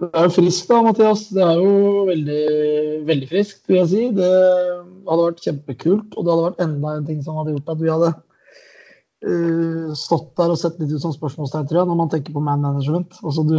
[0.02, 1.28] Det er jo friskt da, Mathias.
[1.30, 2.44] Det er jo veldig,
[3.06, 4.02] veldig friskt, vil jeg si.
[4.16, 4.30] Det
[5.06, 7.92] hadde vært kjempekult, og det hadde vært enda en ting som hadde gjort at vi
[7.92, 8.10] hadde
[9.28, 12.42] uh, stått der og sett litt ut som spørsmålstegn, tror jeg, når man tenker på
[12.42, 13.14] man management.
[13.22, 13.54] Altså, du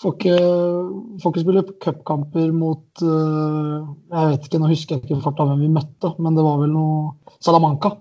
[0.00, 0.38] får ikke,
[1.20, 5.66] får ikke spille cupkamper mot uh, Jeg vet ikke, nå husker jeg ikke farta hvem
[5.66, 7.98] vi møtte, men det var vel noe Salamanca.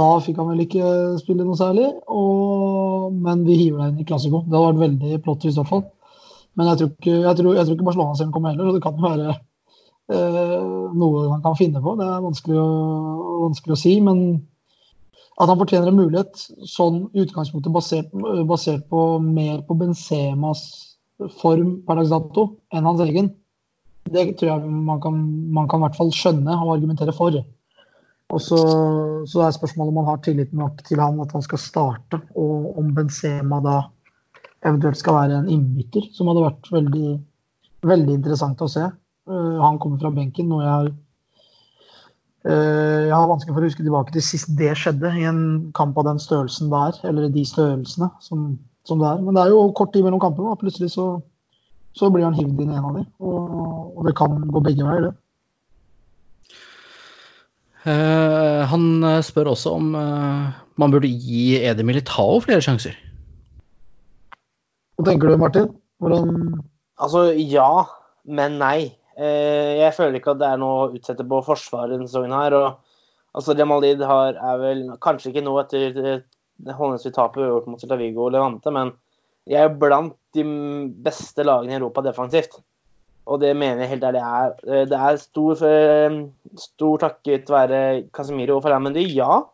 [0.00, 0.88] Da fikk han vel ikke
[1.20, 4.42] spille noe særlig, og, men vi hiver deg inn i Klassiko.
[4.48, 5.86] Det hadde vært veldig plott i hvert fall.
[6.58, 8.84] Men jeg tror ikke, jeg tror, jeg tror ikke Barcelona selv kommer heller, så det
[8.84, 9.34] kan være
[10.10, 10.68] eh,
[10.98, 11.94] noe han kan finne på.
[12.00, 12.70] Det er vanskelig å,
[13.44, 13.92] vanskelig å si.
[14.04, 14.22] Men
[15.38, 18.14] at han fortjener en mulighet sånn i utgangspunktet basert,
[18.48, 20.64] basert, på mer på Benzemas
[21.38, 23.30] form per dags dato enn hans egen.
[24.08, 25.20] Det tror jeg man kan,
[25.54, 27.38] man kan i hvert fall skjønne og argumentere for.
[28.28, 28.58] Og så,
[29.30, 32.74] så er spørsmålet om man har tillit nok til han at han skal starte, og
[32.80, 33.78] om Benzema da
[34.66, 37.10] eventuelt skal være en innbytter, som hadde vært veldig,
[37.86, 38.86] veldig interessant å se.
[39.28, 40.88] Uh, han kommer fra benken, noe jeg har
[42.48, 45.42] uh, jeg har vanskelig for å huske tilbake til sist det skjedde i en
[45.76, 47.00] kamp av den størrelsen det er.
[47.10, 48.50] Eller de størrelsene som,
[48.88, 49.24] som det er.
[49.24, 50.54] Men det er jo kort tid mellom kampene.
[50.54, 51.08] og Plutselig så,
[51.96, 53.08] så, blir han hivd inn i en av dem.
[53.20, 53.58] Og,
[53.94, 55.16] og, det kan gå begge veier, det.
[57.88, 62.96] Uh, han spør også om man burde gi Edi Militao flere sjanser.
[64.98, 65.68] Hva tenker du, Martin?
[66.02, 66.58] Hvordan
[66.98, 67.86] Altså ja,
[68.26, 68.90] men nei.
[69.14, 72.56] Eh, jeg føler ikke at det er noe å utsette på forsvaret denne sesongen her.
[72.58, 77.52] og altså Jamalid har, er vel kanskje ikke noe etter det håndelsesvis tapet vi har
[77.54, 78.90] gjort mot Celtavigo og Levante, men
[79.48, 80.42] jeg er blant de
[81.06, 82.58] beste lagene i Europa defensivt.
[83.28, 86.18] Og det mener jeg helt ærlig er eh, Det er stor, eh,
[86.58, 87.80] stor takket være
[88.10, 89.44] Casemiro og Ferran Mendy, ja.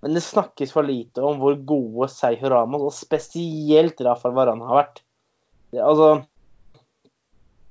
[0.00, 4.78] Men det snakkes for lite om hvor gode Sergio Ramos, og spesielt Rafael Varan, har
[4.80, 5.02] vært.
[5.70, 6.22] Det, altså,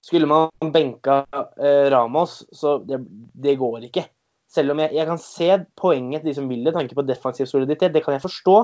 [0.06, 1.24] skulle man benka
[1.58, 3.02] eh, Ramos, så det,
[3.34, 4.06] det, går ikke.
[4.50, 7.50] Selv om jeg, jeg, kan se poenget til de som vil det, tanke på defensiv
[7.50, 8.60] soliditet, det kan jeg forstå.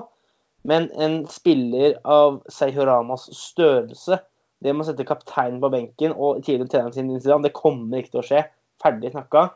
[0.65, 4.17] Men en spiller av Sergio Ramos størrelse,
[4.63, 8.21] det med å sette kapteinen på benken og tidligere treneren sin det kommer ikke til
[8.21, 8.41] å skje.
[8.82, 9.49] Ferdig snakka.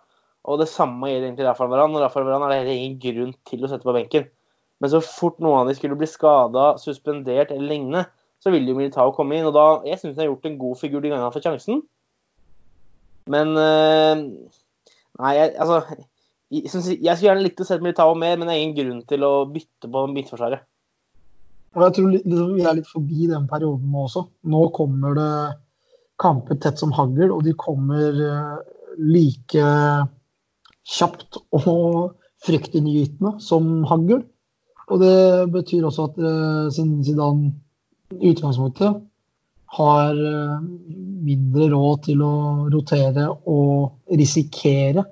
[0.47, 1.95] Og det samme gjelder egentlig Rafael Varan.
[1.95, 4.29] Og Rafael Varan er det ingen grunn til å sette på benken.
[4.79, 8.05] Men så fort noen av de skulle bli skada, suspendert eller lignende,
[8.39, 9.47] så ville jo Militao komme inn.
[9.49, 11.83] og da, Jeg syns han har gjort en god figur de gangene han får sjansen.
[13.29, 14.23] Men øh,
[15.19, 15.81] Nei, jeg, altså
[16.49, 19.25] jeg, jeg, skulle gjerne likt å se Militao mer, men det er ingen grunn til
[19.27, 20.63] å bytte på midtforsvaret.
[21.75, 22.13] Jeg tror
[22.55, 24.23] vi er litt forbi den perioden nå også.
[24.49, 25.33] Nå kommer det
[26.19, 28.55] kamper tett som hagl, og de kommer øh,
[28.97, 29.67] like
[30.89, 34.23] kjapt og fryktinngytende som hagl.
[34.89, 37.53] Og det betyr også at uh, siden Zidane
[38.09, 39.03] utgangspunktet
[39.77, 40.61] har eh,
[41.25, 42.33] mindre råd til å
[42.73, 45.03] rotere og risikere,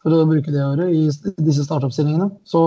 [0.00, 2.30] for å bruke det året, i disse startoppstillingene.
[2.48, 2.62] Så,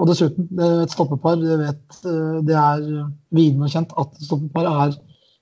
[0.00, 1.40] og dessuten, et stoppepar.
[1.40, 2.84] Det, vet, eh, det er
[3.36, 4.98] viden og kjent at stoppepar er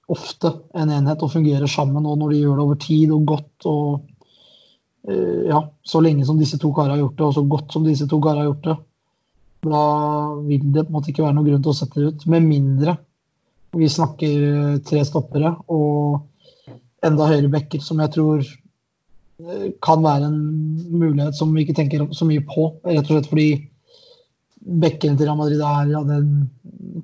[0.09, 2.07] ofte en enhet og fungerer sammen.
[2.07, 4.07] Og når de gjør det over tid og godt og
[5.09, 8.07] ja, så lenge som disse to karene har gjort det, og så godt som disse
[8.11, 8.77] to karene har gjort det,
[9.69, 9.85] da
[10.47, 12.27] vil det på en måte ikke være noen grunn til å sette det ut.
[12.31, 12.99] Med mindre
[13.77, 20.31] vi snakker eh, tre stoppere og enda høyere backer, som jeg tror eh, kan være
[20.31, 20.39] en
[20.89, 22.71] mulighet som vi ikke tenker så mye på.
[22.87, 23.49] Rett og slett fordi
[24.59, 26.49] bekkene til Real Madrid er av den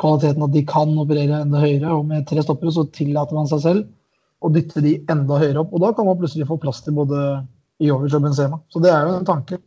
[0.00, 1.92] kvaliteten at de kan operere enda høyere.
[1.98, 5.74] Og med tre stoppere så tillater man seg selv å dytte de enda høyere opp.
[5.74, 7.20] Og da kan man plutselig få plass til både
[7.86, 8.60] Jovic og Benzema.
[8.72, 9.60] Så det er jo en tanke.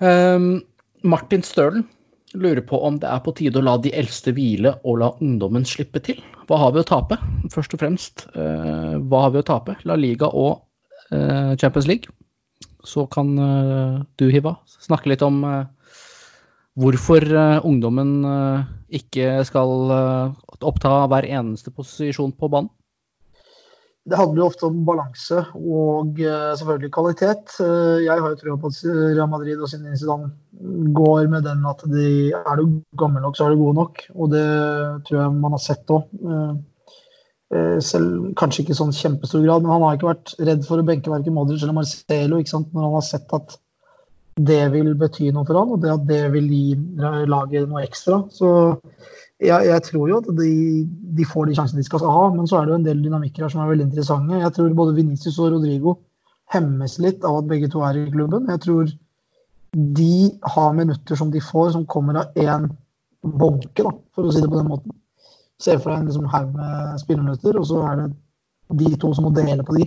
[0.00, 0.62] Um,
[1.04, 1.84] Martin Stølen
[2.32, 5.66] lurer på om det er på tide å la de eldste hvile og la ungdommen
[5.66, 6.20] slippe til.
[6.48, 7.18] Hva har vi å tape?
[7.52, 9.76] Først og fremst, Uh, hva har vi å tape?
[9.84, 10.62] La Liga og
[11.12, 12.08] uh, Champions League.
[12.86, 15.42] Så kan uh, du, Hiva, snakke litt om
[16.80, 17.26] hvorfor
[17.66, 18.22] ungdommen
[18.94, 19.90] ikke skal
[20.64, 22.70] oppta hver eneste posisjon på banen.
[24.08, 27.52] Det handler jo ofte om balanse og selvfølgelig kvalitet.
[27.60, 30.30] Jeg har jo trua på at Real Madrid og Zinedine Zidane
[30.96, 34.02] går med den at de er du gammel nok, så er du god nok.
[34.16, 34.46] Og det
[35.04, 36.08] tror jeg man har sett òg.
[37.84, 40.86] Selv kanskje ikke i sånn kjempestor grad, men han har ikke vært redd for å
[40.86, 42.72] benke verken Modric eller Marcelo ikke sant?
[42.72, 43.58] når han har sett at
[44.46, 46.76] det vil bety noe for han, og det at det vil gi
[47.28, 48.22] laget noe ekstra.
[48.32, 48.50] Så
[49.40, 50.52] jeg, jeg tror jo at de,
[51.16, 53.44] de, får de sjansene de skal ha, men så er det jo en del dynamikker
[53.44, 54.40] her som er veldig interessante.
[54.42, 55.96] Jeg tror både Venicius og Rodrigo
[56.54, 58.48] hemmes litt av at begge to er i klubben.
[58.50, 58.90] Jeg tror
[59.72, 60.14] de
[60.54, 62.66] har minutter som de får, som kommer av én
[63.22, 64.96] bonke, da, for å si det på den måten.
[65.60, 68.10] Se for deg en liksom, haug med spilleminutter, og så er det
[68.80, 69.86] de to som må dele på de,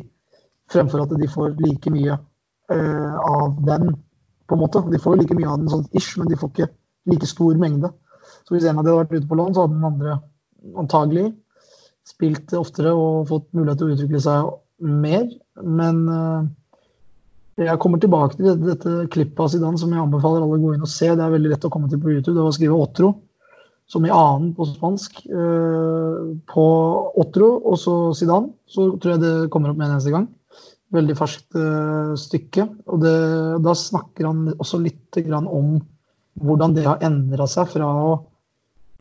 [0.72, 3.94] fremfor at de får like mye uh, av den
[4.48, 4.82] på en måte.
[4.92, 6.70] De får jo like mye av den sånn ish, men de får ikke
[7.12, 7.92] like stor mengde.
[8.44, 10.18] Så hvis en av de hadde vært ute på lån, så hadde den andre
[10.80, 11.30] antagelig
[12.08, 14.50] spilt oftere og fått mulighet til å utvikle seg
[15.04, 15.28] mer.
[15.64, 16.48] Men uh,
[17.60, 20.74] jeg kommer tilbake til dette, dette klippet av Zidane som jeg anbefaler alle å gå
[20.76, 21.12] inn og se.
[21.14, 22.36] Det er veldig lett å komme til på YouTube.
[22.36, 23.14] Det var å skrive Otro,
[23.92, 25.24] som i annen på spansk.
[25.32, 26.68] Uh, på
[27.24, 28.52] Otro og så Zidane.
[28.68, 30.28] Så tror jeg det kommer opp med en eneste gang
[30.94, 32.68] veldig ferskt uh, stykke.
[32.92, 33.16] Og det,
[33.66, 35.76] da snakker han også litt om
[36.42, 37.90] hvordan det har endra seg fra,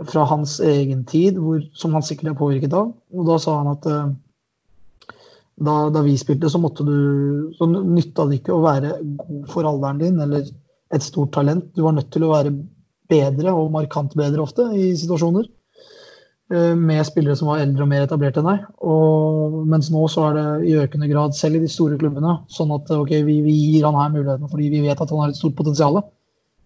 [0.05, 2.93] fra, hans egen tid, hvor, som han sikkert er påvirket av.
[3.13, 4.13] Og da sa han at uh,
[5.63, 10.01] da, da, vi spilte, så du Så nytta det ikke å være god for alderen
[10.01, 10.49] din eller
[10.93, 11.71] et stort talent.
[11.77, 12.53] Du var nødt til å være
[13.13, 15.49] bedre, og markant bedre ofte, i situasjoner.
[16.53, 18.65] Eh, med spillere som var eldre og mer etablert enn deg.
[18.85, 22.75] Og, mens nå så er det i økende grad, selv i de store klubbene, sånn
[22.77, 25.39] at ok, vi, vi, gir han her muligheten fordi vi vet at han har et
[25.39, 26.03] stort potensial.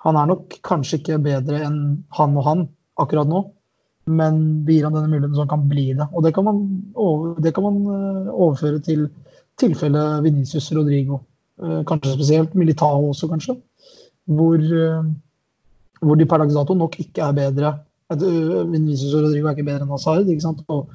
[0.02, 1.78] Han er nok kanskje ikke bedre enn
[2.18, 2.66] han og han
[2.98, 3.44] akkurat nå,
[4.10, 6.10] men vi gir han denne muligheten så han kan bli det.
[6.10, 6.60] Og det kan man,
[6.98, 9.06] over, det kan man eh, overføre til
[9.60, 11.22] tilfellet Venicius Rodrigo.
[11.62, 13.60] Eh, kanskje spesielt Militao også, kanskje.
[14.26, 14.58] Hvor,
[16.02, 17.76] hvor de per dags dato nok ikke er bedre
[18.14, 20.28] Vinicius og Rodrigo er ikke bedre enn Hazard.
[20.30, 20.62] ikke sant?
[20.70, 20.90] Og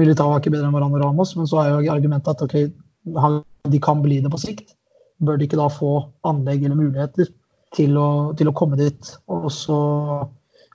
[0.00, 1.34] Militao er ikke bedre enn Varane Ramos.
[1.36, 2.70] Men så er jo argumentet at okay,
[3.68, 4.74] de kan bli det på sikt.
[5.20, 5.92] Bør de ikke da få
[6.28, 7.30] anlegg eller muligheter
[7.76, 9.12] til å, til å komme dit?
[9.28, 9.78] Og så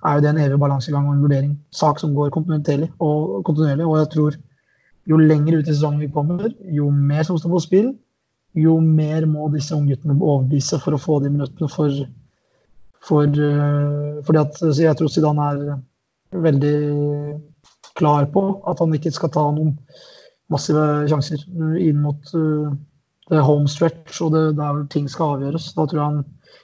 [0.04, 1.54] er jo det en evig balansegang og en vurdering.
[1.74, 2.92] Sak som går kontinuerlig.
[3.00, 4.40] Og, kontinuerlig, og jeg tror
[5.10, 7.90] jo lenger ut i sesongen vi kommer, jo mer som står på spill,
[8.56, 12.04] jo mer må disse ungguttene overbevise for å få de minuttene for
[13.04, 16.78] for, eh, fordi at jeg tror Zidane er veldig
[18.00, 19.76] klar på at han ikke skal ta noen
[20.52, 21.44] massive sjanser
[21.80, 22.72] inn mot uh,
[23.30, 25.72] det home stretch og det der ting skal avgjøres.
[25.78, 26.24] Da tror jeg han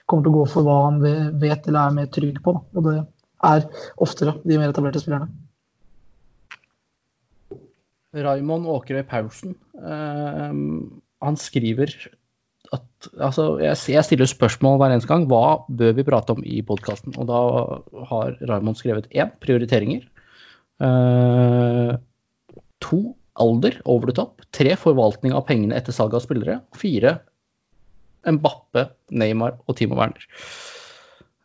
[0.09, 2.55] kommer til å gå for hva han vet eller er mer trygg på.
[2.75, 2.97] Og det
[3.47, 3.67] er
[4.03, 5.29] oftere de mer etablerte spillerne.
[8.09, 9.53] Raymond Åkerøy Paulsen,
[9.85, 11.93] han skriver
[12.75, 15.25] at altså, jeg, jeg, stiller spørsmål hver eneste gang.
[15.29, 17.15] Hva bør vi prate om i podkasten?
[17.17, 17.39] Og da
[18.11, 20.05] har Raymond skrevet én prioriteringer.
[20.79, 21.97] Uh,
[22.83, 23.01] to
[23.39, 24.43] alder over the top.
[24.55, 26.59] Tre forvaltning av pengene etter salg av spillere.
[26.77, 27.17] Fire
[28.27, 30.25] Mbappe, Neymar og Timo Werner.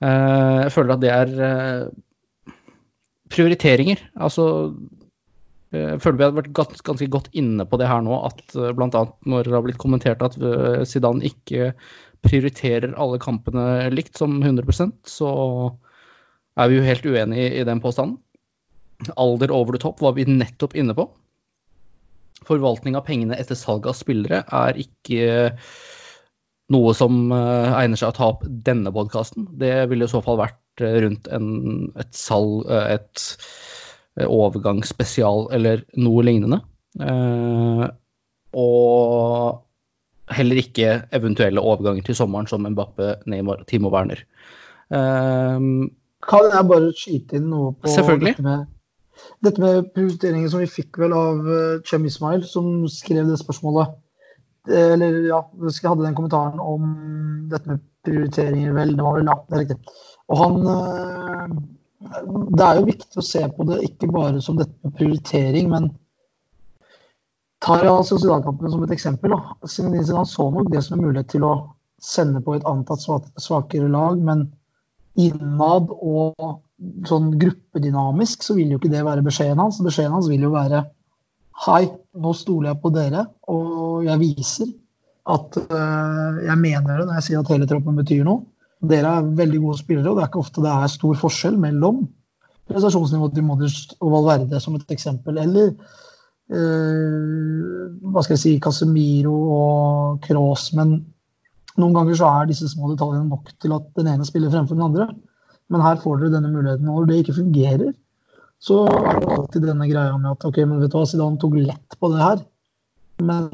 [0.04, 2.52] Uh, jeg føler at det er uh,
[3.32, 4.02] prioriteringer.
[4.20, 4.74] Altså
[5.74, 8.72] jeg eh, føler vi har vært ganske godt inne på det her nå, at eh,
[8.76, 9.04] bl.a.
[9.26, 11.72] når det har blitt kommentert at eh, Zidane ikke
[12.24, 15.32] prioriterer alle kampene likt som 100% så
[16.54, 18.20] er vi jo helt uenige i den påstanden.
[19.20, 21.08] Alder over the top var vi nettopp inne på.
[22.46, 25.50] Forvaltning av pengene etter salg av spillere er ikke
[26.72, 29.50] noe som egner seg å ta opp denne podkasten.
[29.60, 31.50] Det ville i så fall vært rundt en,
[32.00, 33.26] et salg et
[34.22, 36.60] overgangsspesial eller noe lignende.
[37.02, 37.86] Eh,
[38.54, 44.22] og heller ikke eventuelle overganger til sommeren som Mbappe, Neymar, Timo Werner.
[44.94, 45.58] Eh,
[46.24, 48.36] kan jeg bare skyte inn noe på Selvfølgelig.
[48.38, 48.70] dette med,
[49.44, 51.50] dette med prioriteringer som vi fikk vel av
[51.84, 53.98] Chem Ismail, som skrev det spørsmålet.
[54.64, 56.94] Eller ja, jeg hadde den kommentaren om
[57.50, 58.94] dette med prioriteringer, vel.
[58.96, 59.96] Det var vel ja, det er riktig.
[60.32, 60.56] Og han
[62.04, 65.88] det er jo viktig å se på det ikke bare som dette med prioritering, men
[67.64, 69.32] tar jeg Sociedad-kampene som et eksempel.
[69.32, 69.56] Da.
[69.64, 71.54] Han så nok det som en mulighet til å
[72.02, 73.00] sende på et antatt
[73.40, 74.50] svakere lag, men
[75.16, 76.60] innad og
[77.08, 79.80] sånn gruppedynamisk, så vil jo ikke det være beskjeden hans.
[79.84, 80.84] Beskjeden hans vil jo være
[81.64, 81.84] Hei,
[82.18, 84.72] nå stoler jeg på dere, og jeg viser
[85.30, 88.42] at uh, jeg mener det når jeg sier at hele troppen betyr noe.
[88.90, 92.04] Dere er veldig gode spillere, og det er ikke ofte det er stor forskjell mellom
[92.70, 95.38] prestasjonsnivået til Modric og Valverde, som et eksempel.
[95.42, 95.74] Eller
[96.54, 97.82] uh,
[98.12, 100.70] hva skal jeg si, Casemiro og Cross.
[100.78, 100.96] Men
[101.76, 104.88] noen ganger så er disse små detaljene nok til at den ene spiller fremfor den
[104.88, 105.10] andre.
[105.72, 106.88] Men her får dere denne muligheten.
[106.88, 107.92] Og når det ikke fungerer,
[108.64, 111.56] så er det alltid denne greia med at ok, men vet du hva, Zidane tok
[111.60, 112.44] lett på det her.
[113.24, 113.48] Men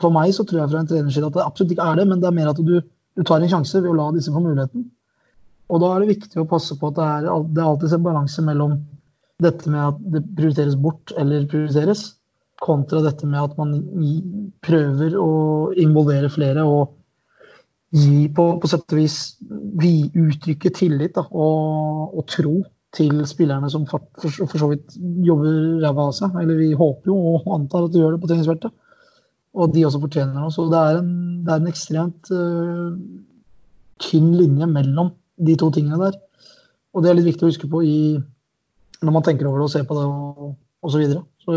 [0.00, 2.06] for meg så tror jeg fra en treners side at det absolutt ikke er det,
[2.10, 2.74] men det er mer at du,
[3.20, 4.88] du, tar en sjanse ved å la disse få muligheten.
[5.70, 8.06] Og da er det viktig å passe på at det er, det er alltid en
[8.06, 8.78] balanse mellom
[9.40, 12.14] dette med at det prioriteres bort eller prioriteres,
[12.60, 13.76] kontra dette med at man
[14.64, 15.30] prøver å
[15.80, 16.96] involvere flere og
[17.96, 19.16] gi på, på sett og vis
[19.80, 22.60] vi uttrykke tillit da, og, og, tro
[22.94, 24.94] til spillerne som for, for, for så vidt
[25.26, 26.36] jobber ræva av seg.
[26.42, 28.74] Eller vi håper jo og antar at de gjør det på treningsfeltet.
[29.58, 30.52] Og de også fortjener noe.
[30.54, 31.12] Så det er en,
[31.46, 32.92] det er en ekstremt uh,
[34.00, 36.18] tynn linje mellom de to tingene der.
[36.94, 37.98] Og det er litt viktig å huske på i,
[39.00, 40.92] når man tenker over det og ser på det og osv.
[40.92, 41.22] Så, videre.
[41.44, 41.56] så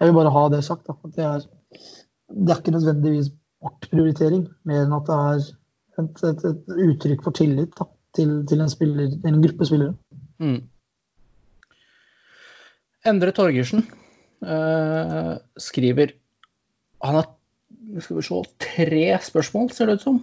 [0.00, 0.88] jeg vil bare ha det sagt.
[0.88, 1.48] Da, at det er,
[2.28, 3.32] det er ikke nødvendigvis
[3.64, 5.44] bortprioritering, mer enn at det er
[6.02, 7.86] et, et, et uttrykk for tillit da,
[8.16, 9.94] til, til en, spiller, en, gruppe spillere.
[10.42, 10.60] Mm.
[13.08, 13.84] Endre Torgersen
[14.44, 16.14] uh, skriver
[17.04, 17.26] Han har
[18.02, 20.22] skal vi se, tre spørsmål, ser det ut som.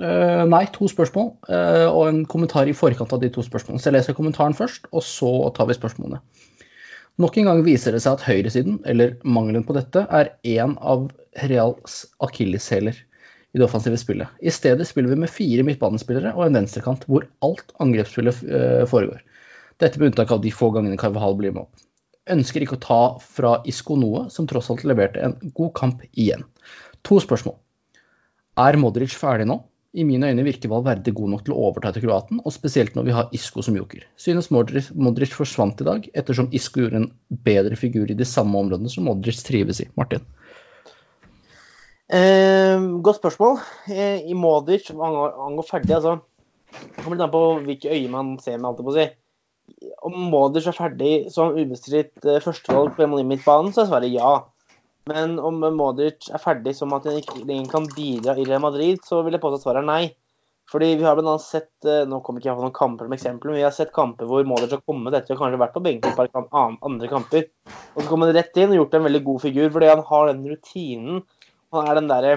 [0.00, 3.82] Uh, nei, to spørsmål uh, og en kommentar i forkant av de to spørsmålene.
[3.82, 6.22] Så jeg leser kommentaren først, og så tar vi spørsmålene.
[7.20, 11.10] Nok en gang viser det seg at høyresiden, eller mangelen på dette, er en av
[11.50, 12.96] Reals akilleshæler
[13.50, 14.30] i det offensive spillet.
[14.40, 19.20] I stedet spiller vi med fire midtbanespillere og en venstrekant hvor alt angrepsspillet uh, foregår.
[19.82, 21.86] Dette med unntak av de få gangene Carvahal blir med opp.
[22.30, 26.44] Ønsker ikke å ta fra Isko noe, som tross alt leverte en god kamp igjen.
[27.08, 27.56] To spørsmål.
[28.60, 29.60] Er Modric ferdig nå?
[29.90, 33.06] I mine øyne virker Valverde god nok til å overta etter kroaten, og spesielt når
[33.08, 34.04] vi har Isco som joker.
[34.20, 37.08] Synes Modric, Modric forsvant i dag, ettersom Isco gjorde en
[37.48, 39.88] bedre figur i de samme områdene som Modric trives i.
[39.98, 40.22] Martin?
[42.10, 43.58] Eh, godt spørsmål.
[43.90, 46.20] Eh, I Modric angår, angår ferdig, altså
[46.70, 49.08] Det kommer litt an på hvilke øyne man ser med, alt på å si.
[50.06, 54.36] Om Modric er ferdig som ubestridt eh, førstevalg på midtbanen, så er svaret ja.
[55.10, 59.00] Men om Modric er ferdig som at han ikke lenger kan bidra i Real Madrid,
[59.06, 60.02] så vil jeg påstå at svaret er nei.
[60.70, 61.32] Fordi vi har bl.a.
[61.42, 63.90] sett eh, Nå kommer ikke jeg på noen kamper som eksempel, men vi har sett
[63.94, 67.48] kamper hvor Modric har kommet etter å kanskje vært på benken et par andre kamper.
[67.96, 70.30] Og så kommer han rett inn og gjort en veldig god figur, fordi han har
[70.30, 71.22] den rutinen
[71.74, 72.34] han er den derre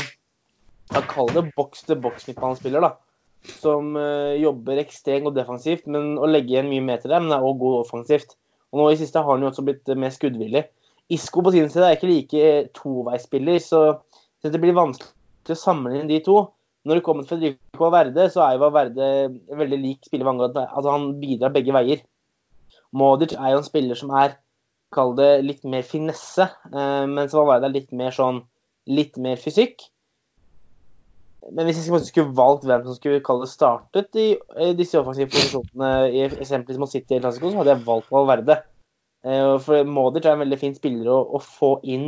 [0.93, 2.91] Jeg kaller det boks-til-boks-midtbanespiller, da.
[3.59, 7.41] Som uh, jobber ekstremt og defensivt, men å legge igjen mye meter der, men er
[7.41, 8.35] også god offensivt.
[8.73, 10.67] Og nå i siste har han jo også blitt mer skuddvillig.
[11.11, 13.81] Isco på sin side er ikke like toveisspiller, så
[14.43, 16.37] det blir vanskelig å sammenligne de to.
[16.83, 19.09] Når det kommer til Federico Valverde, så er jo Valverde
[19.55, 20.49] veldig lik spiller Vanga.
[20.65, 22.01] Altså, han bidrar begge veier.
[22.93, 24.35] Modic er jo en spiller som er,
[24.93, 28.43] kall det, litt mer finesse, eh, mens Valverde er litt mer sånn
[28.91, 29.87] litt mer fysikk.
[31.51, 34.27] Men hvis jeg skulle valgt hvem som skulle kalle det startet i,
[34.63, 38.59] i disse offensive posisjonene, i eksempelvis mot City eller Classico, så hadde jeg valgt Valverde.
[39.23, 42.07] Eh, for Modic er en veldig fin spiller å, å få inn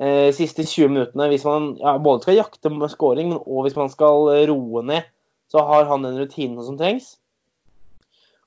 [0.00, 1.28] eh, siste 20 minuttene.
[1.32, 5.08] Hvis man ja, både skal jakte med scoring, men også hvis man skal roe ned,
[5.52, 7.16] så har han den rutinen som trengs.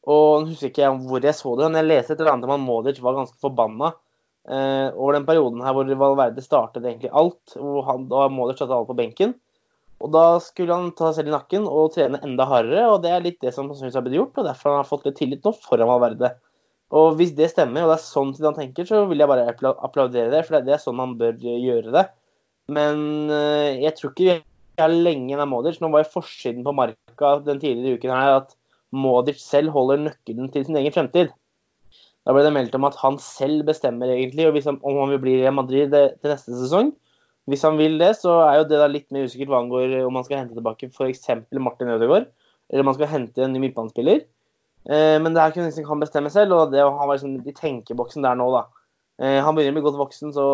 [0.10, 2.48] Og nå husker ikke jeg hvor jeg så det, men jeg leste et eller annet
[2.48, 3.92] om at Modic var ganske forbanna
[4.48, 7.56] eh, over den perioden her hvor Valverde startet egentlig alt.
[7.56, 9.36] hvor han, Da Modic satte alt på benken.
[10.00, 12.88] Og Da skulle han ta seg selv i nakken og trene enda hardere.
[12.88, 15.10] og Det er litt det som sannsynligvis har blitt gjort, og derfor han har fått
[15.10, 16.32] litt tillit nå foran Valverde.
[16.90, 20.32] Og Hvis det stemmer, og det er sånn han tenker, så vil jeg bare applaudere
[20.34, 20.46] det.
[20.48, 22.06] For det er sånn han bør gjøre det.
[22.74, 24.38] Men eh, jeg tror ikke vi
[24.82, 25.78] er lenge med Modic.
[25.82, 28.56] Nå var jo forsiden på marka den tidligere uken her at
[28.96, 31.30] Modic selv holder nøkkelen til sin egen fremtid.
[32.26, 35.36] Da ble det meldt om at han selv bestemmer egentlig han, om han vil bli
[35.44, 36.92] i Madrid til neste sesong.
[37.50, 40.14] Hvis han vil det, så er jo det da litt mer usikkert hva angår om
[40.14, 41.24] man skal hente tilbake f.eks.
[41.58, 42.28] Martin Ødegaard,
[42.70, 44.22] eller om man skal hente en ny midtbanespiller.
[44.90, 47.38] Eh, men det er ikke noe som kan bestemme selv, og det han var liksom
[47.46, 48.66] i tenkeboksen der nå, da.
[49.22, 50.46] Eh, han begynner å bli godt voksen, så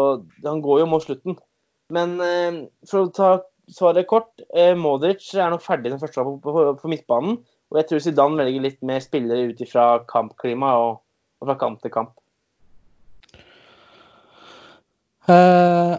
[0.45, 1.39] han går jo mot slutten.
[1.95, 3.31] Men eh, for å ta
[3.71, 4.43] svaret kort,
[4.77, 7.39] Modric er nok ferdig som førstevalg på, på, på, midtbanen.
[7.73, 10.99] Og jeg tror Zidane velger litt mer spillere ut ifra kampklima og
[11.41, 12.13] og fra kamp til kamp.
[15.29, 15.97] Uh,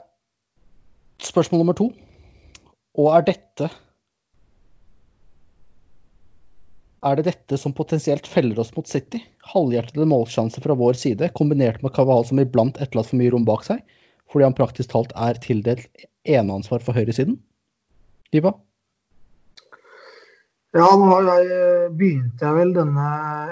[1.22, 1.90] spørsmål nummer to.
[2.96, 3.70] Og er dette
[7.06, 9.20] er det dette som potensielt feller oss mot City?
[9.52, 13.66] Halvhjertede målsjanser fra vår side, kombinert med Kavahal som iblant etterlater for mye rom bak
[13.66, 13.82] seg,
[14.32, 17.38] fordi han praktisk talt er tildelt eneansvar for høyresiden?
[18.34, 18.54] Iva?
[20.76, 23.04] Ja, nå jeg, eh, begynte jeg vel denne,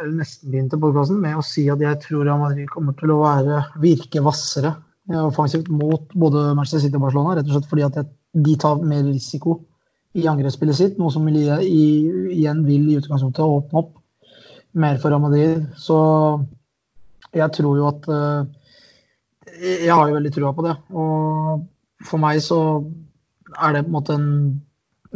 [0.02, 3.22] eller nesten begynte podkasten med å si at jeg tror Real Madrid kommer til å
[3.22, 4.74] være, virke hvassere
[5.20, 7.38] offensivt mot både Manchester City og Barcelona.
[7.38, 8.12] Rett og slett fordi at
[8.44, 9.60] de tar mer risiko
[10.14, 13.94] i angrepsspillet sitt, noe som igjen vil i utgangspunktet åpne opp
[14.78, 15.64] mer for Real Madrid.
[15.78, 15.96] Så
[17.34, 18.44] jeg tror jo at eh,
[19.84, 20.74] Jeg har jo veldig trua på det.
[20.94, 22.60] Og for meg så
[23.54, 24.30] er det på en måte en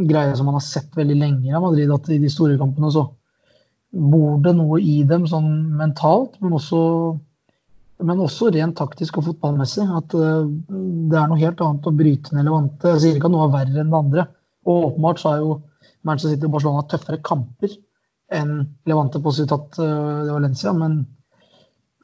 [0.08, 3.08] greie som man har sett veldig lenge av Madrid, at i de store kampene så
[3.90, 6.80] bor det noe i dem sånn mentalt, men også,
[8.06, 9.86] men også rent taktisk og fotballmessig.
[10.00, 12.94] At uh, det er noe helt annet å bryte ned Levante.
[12.94, 14.26] Jeg sier ikke at noe er verre enn det andre.
[14.68, 15.52] Og åpenbart så er jo
[16.06, 17.72] Manchester City og Barcelona tøffere kamper
[18.38, 18.58] enn
[18.88, 20.74] Levante på Ciutat uh, Valencia.
[20.76, 21.00] Men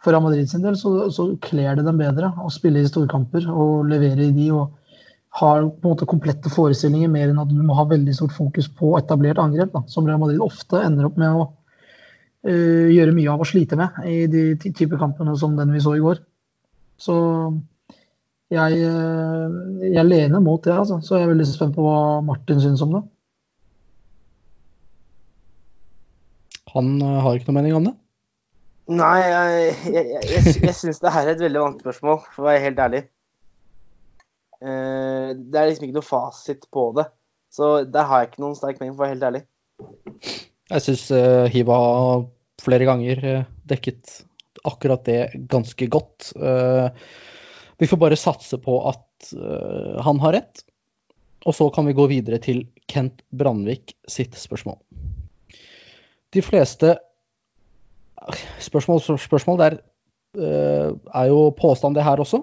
[0.03, 3.47] for Real Madrid sin del så, så kler det dem bedre å spille i storkamper
[3.53, 4.49] og levere i de.
[4.57, 4.81] og
[5.35, 8.69] har på en måte komplette forestillinger mer enn at du må ha veldig stort fokus
[8.71, 13.33] på etablert angrep, da, som Real Madrid ofte ender opp med å uh, gjøre mye
[13.33, 16.23] av å slite med i de type kampene som den vi så i går.
[17.03, 17.17] Så
[18.53, 21.01] jeg, uh, jeg lener mot det, altså.
[21.01, 23.03] Så jeg er veldig spent på hva Martin syns om det.
[26.75, 27.97] Han uh, har ikke noe mening om det?
[28.93, 32.49] Nei, jeg, jeg, jeg, jeg syns det her er et veldig vanskelig spørsmål, for å
[32.51, 33.07] være helt ærlig.
[34.65, 37.09] Eh, det er liksom ikke noe fasit på det.
[37.55, 39.43] Så der har jeg ikke noen sterk mening, for å være helt ærlig.
[40.73, 42.25] Jeg syns uh, Hiva har
[42.65, 43.21] flere ganger
[43.69, 44.23] dekket
[44.65, 45.19] akkurat det
[45.53, 46.33] ganske godt.
[46.41, 46.89] Uh,
[47.81, 49.33] vi får bare satse på at
[50.05, 50.63] han har rett.
[51.49, 54.79] Og så kan vi gå videre til Kent Brandvik sitt spørsmål.
[56.35, 56.95] De fleste
[58.63, 59.79] spørsmål, spørsmål der
[60.39, 62.43] er jo påstand, det her også.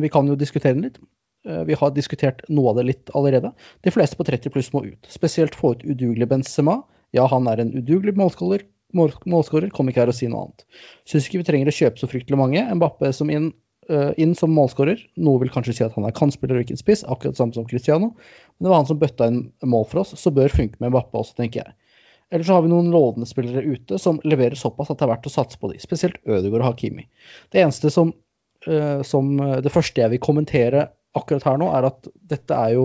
[0.00, 0.98] vi kan jo diskutere den litt.
[1.48, 3.52] Eh, vi har diskutert noe av det litt allerede.
[3.86, 5.08] De fleste på 30 pluss må ut.
[5.10, 6.80] Spesielt få ut udugelig Benzema.
[7.16, 10.66] Ja, han er en udugelig målskårer, målskårer kom ikke her å si noe annet.
[11.08, 12.64] Syns ikke vi trenger å kjøpe så fryktelig mange.
[12.76, 13.56] Mbappe som inn, uh,
[13.88, 15.00] inn som målskårer.
[15.24, 17.64] Noe vil kanskje si at han er kantspiller og ikke en spiss, akkurat samme som
[17.68, 18.10] Cristiano.
[18.12, 21.16] Men det var han som bøtta inn mål for oss, så bør funke med Mbappe
[21.16, 21.76] også, tenker jeg.
[22.28, 25.30] Eller så har vi noen lovende spillere ute som leverer såpass at det er verdt
[25.30, 25.80] å satse på de.
[25.80, 27.06] Spesielt Ødegaard og Hakimi.
[27.48, 28.12] Det eneste som,
[28.68, 29.30] uh, som
[29.64, 32.84] Det første jeg vil kommentere akkurat her nå, er at dette er jo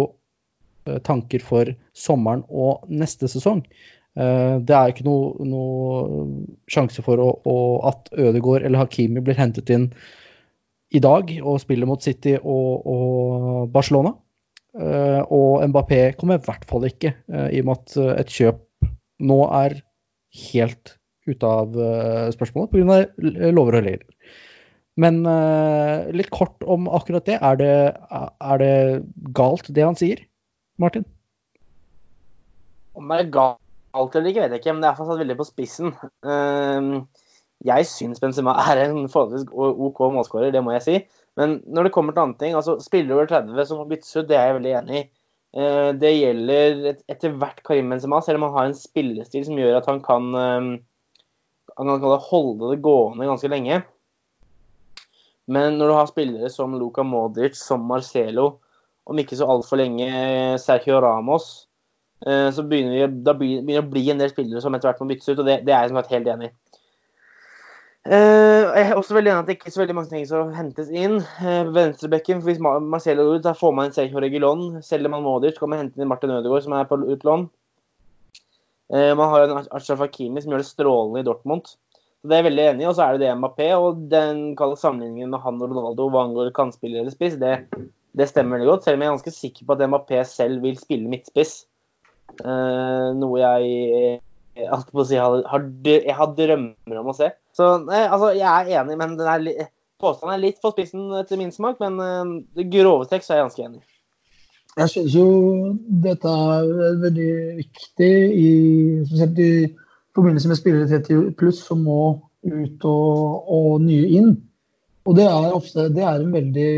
[0.88, 3.64] eh, tanker for sommeren og neste sesong.
[4.16, 6.26] Eh, det er ikke noe, noe
[6.72, 7.58] sjanse for å, å,
[7.90, 9.90] at Ødegaard eller Hakimi blir hentet inn
[10.94, 14.14] i dag og spiller mot City og, og Barcelona.
[14.74, 17.16] Eh, og Mbappé kommer i hvert fall ikke,
[17.54, 18.62] i og med at et kjøp
[19.24, 19.80] nå er
[20.52, 20.98] helt
[21.30, 21.76] ute av
[22.36, 22.98] spørsmålet pga.
[23.56, 24.08] lover og regler.
[25.00, 25.22] Men
[26.14, 27.38] litt kort om akkurat det.
[27.40, 27.76] Er, det.
[28.12, 28.74] er, det.
[29.38, 30.20] galt, det han sier,
[30.82, 31.06] Martin?
[32.94, 33.64] Om det er galt
[33.94, 35.94] eller ikke, vet jeg ikke, men det er satt veldig på spissen.
[36.26, 37.04] Uh,
[37.64, 40.96] jeg syns Benzema er en forholdsvis OK målskårer, det må jeg si.
[41.40, 44.28] Men når det kommer til andre ting, altså spillere over 30 som må byttes ut,
[44.30, 45.04] det er jeg veldig enig i.
[45.54, 49.80] Uh, det gjelder etter hvert Karim Benzema, selv om han har en spillestil som gjør
[49.80, 50.30] at han kan,
[51.78, 53.84] han kan holde det gående ganske lenge.
[55.46, 58.60] Men når du har spillere som Luka Modric, som Marcelo,
[59.04, 60.08] om ikke så altfor lenge
[60.64, 61.68] Sergio Ramos,
[62.26, 65.28] eh, så begynner begynner det å bli en del spillere som etter hvert må byttes
[65.34, 66.54] ut, og det, det er jeg som sagt helt enig i.
[68.04, 70.50] Uh, jeg er også veldig enig at det ikke er så veldig mange ting som
[70.52, 71.22] hentes inn.
[71.40, 74.82] Uh, Venstrebekken, Hvis Marcelo ut, da får man en Sergio Regulon.
[74.84, 77.48] Selger man Modric, kan man hente inn Martin Ødegaard, som er på utlån.
[78.92, 81.72] Uh, man har en Ashraf Hakimi som gjør det strålende i Dortmund.
[82.20, 82.90] Så Det er jeg veldig enig i.
[82.92, 86.52] Og så er det det Mbappé, og den sammenligningen med han og Ronaldo hva angår
[86.60, 87.56] kantspiller eller spiss, det,
[88.12, 88.84] det, stemmer veldig godt.
[88.84, 91.62] Selv om jeg er ganske sikker på at Mbappé selv vil spille midtspiss.
[92.44, 94.20] Noe jeg
[94.58, 97.32] jeg har drømmer om å se.
[97.58, 101.54] Så nei, altså, jeg er enig, men er, påstanden er litt for spissen etter min
[101.54, 101.82] smak.
[101.84, 103.84] Men uh, det grove tekst er jeg ganske enig.
[104.74, 105.28] Jeg synes jo
[106.04, 106.70] dette er
[107.04, 108.48] veldig viktig, i,
[109.06, 109.52] spesielt i
[110.18, 112.00] forbindelse med spillere 30 pluss som må
[112.44, 114.34] ut og, og, nye inn.
[115.04, 116.72] Og det er, ofte, det er en veldig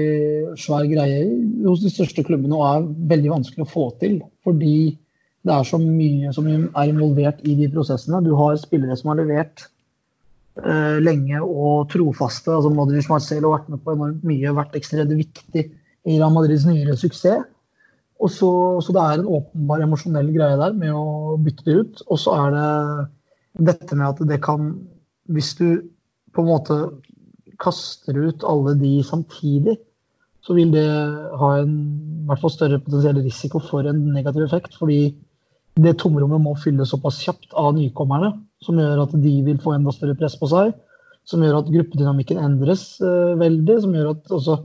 [0.59, 1.23] svær greie
[1.63, 4.17] hos de største klubbene og er veldig vanskelig å få til.
[4.43, 4.75] Fordi
[5.45, 8.23] det er så mye som er involvert i de prosessene.
[8.25, 9.67] Du har spillere som har levert
[10.63, 12.49] eh, lenge og trofaste.
[12.49, 16.65] altså Modric Marcelo har vært med på enormt mye, vært ekstremt viktig i Real Madrids
[16.65, 17.45] nyere suksess.
[18.23, 18.49] Og så,
[18.81, 22.03] så det er en åpenbar emosjonell greie der med å bytte det ut.
[22.07, 24.73] Og så er det dette med at det kan
[25.25, 25.81] Hvis du
[26.35, 26.75] på en måte
[27.57, 29.73] kaster ut alle de samtidig,
[30.45, 30.85] så vil det
[31.41, 31.71] ha en
[32.21, 34.77] i hvert fall større potensiell risiko for en negativ effekt.
[34.77, 35.15] Fordi
[35.75, 38.31] det tomrommet må fylles såpass kjapt av nykommerne,
[38.63, 40.71] som gjør at de vil få enda større press på seg.
[41.27, 43.77] Som gjør at gruppedynamikken endres uh, veldig.
[43.83, 44.59] Som gjør at også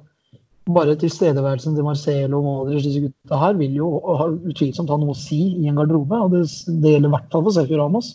[0.70, 5.16] bare tilstedeværelsen til Marcelo og Modric, disse gutta her, vil jo ha, utvilsomt ha noe
[5.16, 6.20] å si i en garderobe.
[6.20, 8.12] Og det, det gjelder i hvert fall for Sergio Ramos.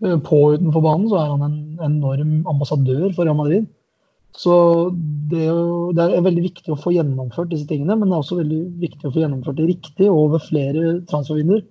[0.00, 3.66] På på utenfor banen så er han en enorm ambassadør for Real Madrid.
[4.36, 4.54] Så
[5.30, 5.44] det,
[5.98, 9.08] det, er veldig viktig å få gjennomført disse tingene, men det er også veldig viktig
[9.08, 11.66] å få gjennomført det riktig over flere transfervinduer.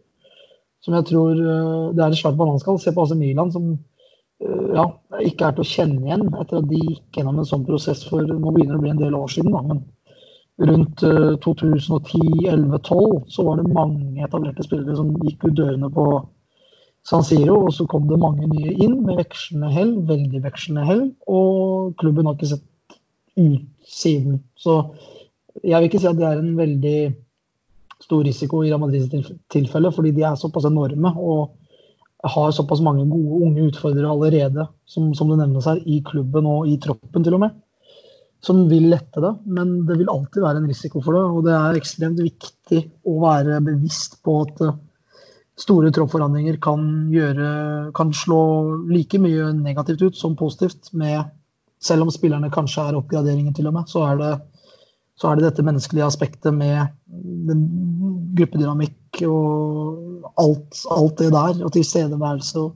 [0.86, 2.80] Som jeg tror eh, Det er et svært bananskall.
[2.80, 3.74] Se på AC Milan, som
[4.40, 4.86] Eh, ja,
[5.28, 8.24] ikke er til å kjenne igjen etter at de gikk gjennom en sånn prosess for
[8.24, 9.56] nå begynner det å bli en del år siden.
[9.56, 9.82] Da, men
[10.70, 11.04] rundt
[11.44, 16.06] 2010-11-12 eh, så var det mange etablerte spillere som gikk ut dørene på
[17.10, 21.06] San Siro, og så kom det mange nye inn med vekslende hell, veldig vekslende hell,
[21.32, 22.98] og klubben har ikke sett
[23.40, 24.42] ut siden.
[24.60, 24.82] Så
[25.64, 27.00] jeg vil ikke si at det er en veldig
[28.04, 29.10] stor risiko i Real Madrids
[29.52, 31.14] tilfelle, fordi de er såpass enorme.
[31.16, 31.56] og
[32.24, 36.68] har såpass mange gode unge utfordrere allerede, som, som det nevnes her, i klubben og
[36.68, 37.56] i troppen til og med,
[38.44, 39.32] som vil lette det.
[39.48, 41.24] Men det vil alltid være en risiko for det.
[41.24, 44.78] Og det er ekstremt viktig å være bevisst på at eh,
[45.60, 47.50] store troppforandringer kan, gjøre,
[47.96, 48.44] kan slå
[48.92, 50.92] like mye negativt ut som positivt.
[51.00, 51.24] Med,
[51.80, 54.34] selv om spillerne kanskje er oppgraderingen til og med, så er det,
[55.20, 56.88] så er det dette menneskelige aspektet med
[58.40, 61.58] gruppedynamikk og alt, alt det der.
[61.66, 62.76] Og tilstedeværelse og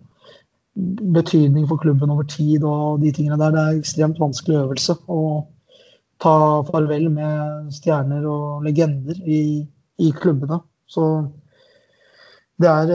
[1.16, 3.54] betydning for klubben over tid og de tingene der.
[3.54, 5.22] Det er ekstremt vanskelig øvelse å
[6.24, 6.36] ta
[6.68, 9.64] farvel med stjerner og legender i,
[10.00, 10.60] i klubbene.
[10.88, 11.06] Så
[12.60, 12.92] det er,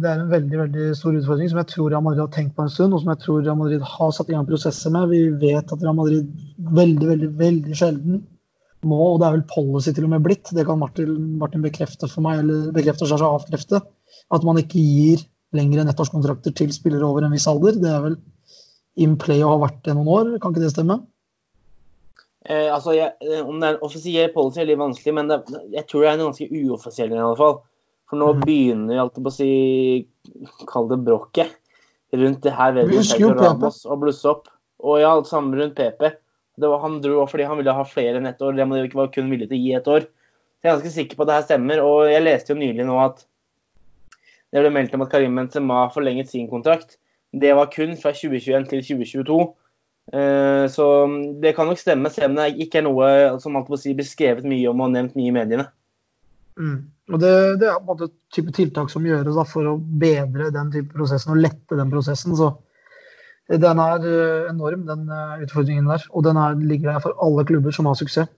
[0.00, 2.64] det er, en veldig veldig stor utfordring som jeg tror Real Madrid har tenkt på
[2.64, 5.10] en stund, og som jeg tror Real Madrid har satt i gang prosesser med.
[5.10, 6.28] Vi vet at Real Madrid
[6.76, 8.22] veldig, veldig, veldig sjelden
[8.88, 12.08] må, og det er vel policy til og med blitt, det kan Martin, Martin bekrefte
[12.10, 13.82] for meg, eller bekrefte seg avkrefte,
[14.32, 15.24] at man ikke gir
[15.56, 17.76] lengre nettårskontrakter til spillere over en viss alder.
[17.80, 18.18] Det er vel
[19.02, 20.98] in play og har vært det noen år, kan ikke det stemme?
[22.48, 25.42] Eh, altså, jeg, eh, Om det er en offisiell policy, er litt vanskelig, men det,
[25.74, 27.60] jeg tror det er en ganske uoffisiell en fall.
[28.10, 28.40] For nå mm.
[28.44, 29.52] begynner vi alltid på å si
[30.68, 31.54] Kall det bråket
[32.12, 32.90] rundt det her ved
[33.38, 34.50] Ramos å blusse opp.
[34.82, 36.10] Og ja, alt sammen rundt PP.
[36.60, 38.56] Var, han dro fordi han ville ha flere enn ett år.
[38.56, 40.08] Det ikke var kun villig til å gi ett år.
[40.08, 41.84] Så jeg er ganske sikker på at det her stemmer.
[41.84, 43.24] Og jeg leste jo nylig nå at
[44.52, 46.98] det ble meldt om at Karim Benzema forlenget sin kontrakt.
[47.32, 49.38] Det var kun fra 2021 til 2022.
[50.12, 50.86] Eh, så
[51.40, 53.06] det kan nok stemme, selv om det ikke er noe
[53.40, 55.68] som alltid å si, blir skrevet mye om og nevnt mye i mediene.
[56.60, 56.90] Mm.
[57.12, 57.32] Og det,
[57.62, 60.92] det, er på en måte type tiltak som gjøres da, for å bedre den type
[60.92, 62.36] prosessen og lette den prosessen.
[62.36, 62.52] Så
[63.60, 66.04] den er eh, enorm, den eh, utfordringen der.
[66.10, 68.30] Og den er, ligger der for alle klubber som har suksess.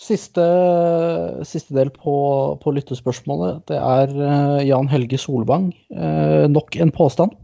[0.00, 0.44] Siste,
[1.46, 2.14] siste del på,
[2.62, 5.68] på, lyttespørsmålet, det er uh, Jan Helge Solvang.
[6.50, 7.36] Nok en påstand.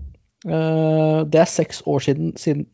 [0.42, 2.64] Det er seks år siden, siden,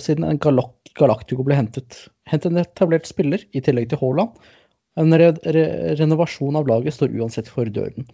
[0.00, 2.04] siden en Galactico ble hentet.
[2.30, 4.38] Hent en etablert spiller, i tillegg til Haaland.
[5.00, 5.64] En re re
[5.96, 8.08] renovasjon av laget står uansett for døren.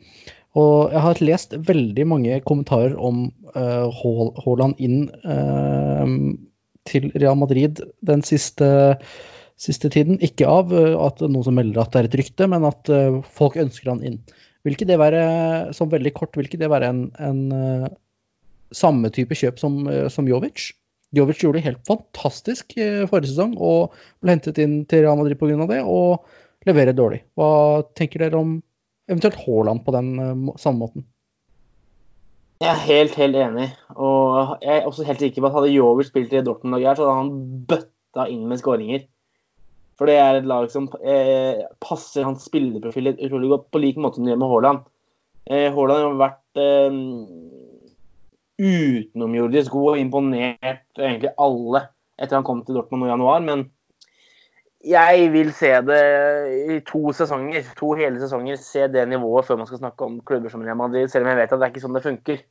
[0.58, 5.08] Og jeg har lest veldig mange kommentarer om Haaland inn
[6.88, 8.70] til Real Madrid den siste
[9.58, 10.18] siste tiden.
[10.24, 13.20] Ikke av eh, at noen som melder at det er et rykte, men at uh,
[13.38, 14.18] folk ønsker han inn.
[14.66, 15.22] Vil ikke det være,
[15.76, 17.88] som veldig kort, vil ikke det være en, en uh,
[18.74, 20.70] samme type kjøp som, uh, som Jovic?
[21.16, 25.40] Jovic gjorde det helt fantastisk uh, forrige sesong og ble hentet inn til Real Madrid
[25.40, 25.66] pga.
[25.70, 26.28] det, og
[26.66, 27.22] leverer dårlig.
[27.38, 28.56] Hva tenker dere om
[29.08, 30.10] eventuelt Haaland på den
[30.58, 31.06] samme måten?
[32.58, 33.68] Jeg er helt, helt enig.
[33.94, 37.18] Og jeg er også helt sikker på at hadde Jover spilt i Dortmund, så hadde
[37.20, 37.30] han
[37.70, 39.04] bøtta inn med skåringer.
[39.98, 44.18] For det er et lag som eh, passer hans spilleprofil utrolig godt, på lik måte
[44.18, 44.84] som det gjør med Haaland.
[45.50, 46.98] Eh, Haaland har vært eh,
[48.58, 51.86] utenomjordisk god og imponert egentlig alle
[52.18, 53.42] etter han kom til Dortmund i januar.
[53.46, 53.68] Men
[54.86, 56.02] jeg vil se det
[56.70, 60.52] i to sesonger, to hele sesonger, se det nivået før man skal snakke om klubber
[60.52, 62.44] som Real Madrid, selv om jeg vet at det er ikke sånn det funker.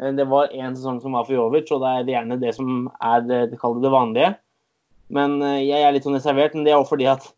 [0.00, 2.86] Eh, det var én sesong som var for Jovic, og det er gjerne det som
[3.02, 4.30] er det, det, det vanlige.
[5.08, 6.54] Men eh, jeg er litt sånn reservert.
[6.54, 7.28] Men det er også fordi at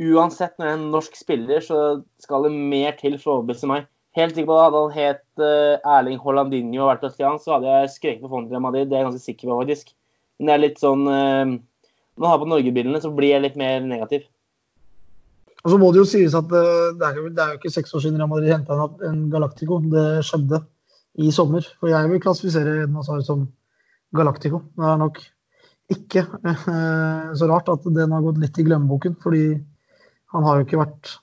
[0.00, 1.80] uansett når jeg er en norsk spiller, så
[2.22, 3.88] skal det mer til for å overbevise meg.
[4.14, 7.72] Helt sikker på at Hadde han het uh, Erling Hollandinho og vært brasiliansk, så hadde
[7.72, 8.90] jeg skreket på fondet til Madrid.
[8.90, 9.90] Det er jeg ganske sikker på, faktisk.
[10.38, 11.08] Men det er litt sånn
[12.20, 14.26] man har på Norge-bilene, så blir jeg litt mer negativ.
[15.64, 17.72] Og så må det jo sies at eh, det er jo, det er jo ikke
[17.72, 19.80] seks år siden Real Madrid henta en Galactico.
[19.92, 20.60] Det skjedde
[21.24, 21.64] i sommer.
[21.80, 23.46] For jeg vil klassifisere Eden Hazard som
[24.14, 24.60] Galactico.
[24.76, 25.22] Det er nok
[25.94, 29.16] ikke eh, så rart at den har gått litt i glemmeboken.
[29.24, 29.46] Fordi
[30.34, 31.14] han har jo ikke vært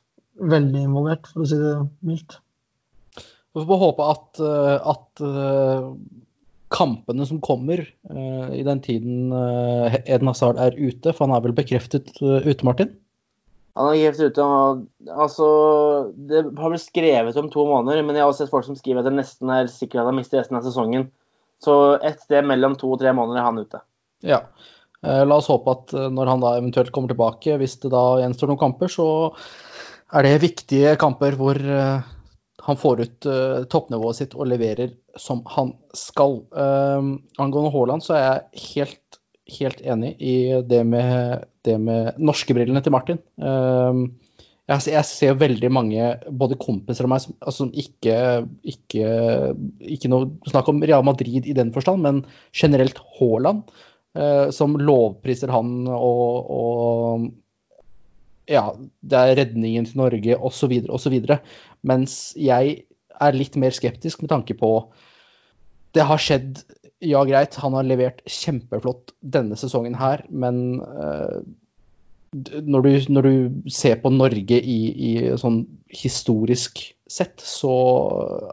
[0.52, 1.76] veldig involvert, for å si det
[2.08, 2.40] mildt.
[3.52, 5.24] Vi får håpe at, eh, at
[6.72, 11.46] kampene som kommer uh, i den tiden uh, Eden Hazard er ute, for han er
[11.46, 12.94] vel bekreftet ute, Martin?
[13.80, 14.50] Han er bekreftet ute.
[15.12, 15.48] Altså,
[16.30, 19.04] det har blitt skrevet om to måneder, men jeg har også sett folk som skriver
[19.04, 21.10] at det nesten er sikkert at han mister resten av sesongen.
[21.62, 23.84] Så et sted mellom to og tre måneder er han ute.
[24.26, 24.42] Ja.
[25.02, 28.62] La oss håpe at når han da eventuelt kommer tilbake, hvis det da gjenstår noen
[28.62, 29.06] kamper, så
[30.14, 31.58] er det viktige kamper hvor
[32.62, 33.28] han får ut
[33.74, 36.44] toppnivået sitt og leverer som han skal.
[36.54, 39.22] angående Haaland så er jeg helt
[39.60, 40.36] helt enig i
[40.68, 43.20] det med, det med norskebrillene til Martin.
[43.42, 44.08] Uh,
[44.70, 48.18] jeg, jeg, ser veldig mange, både kompiser av meg, som altså, ikke,
[48.74, 49.08] ikke,
[49.98, 52.24] ikke noe snakk om Real Madrid i den forstand, men
[52.56, 53.66] generelt Haaland,
[54.18, 57.30] uh, som lovpriser han og, og
[58.52, 58.66] ja,
[59.06, 60.74] det er redningen til Norge osv.
[60.92, 61.20] osv.
[61.88, 62.84] Mens jeg
[63.22, 64.72] er litt mer skeptisk med tanke på
[65.96, 66.62] Det har skjedd
[67.02, 71.42] ja, greit, han har levert kjempeflott denne sesongen her, men uh,
[72.32, 75.12] når, du, når, du, ser på Norge i, i,
[75.42, 76.80] sånn historisk
[77.12, 77.74] sett, så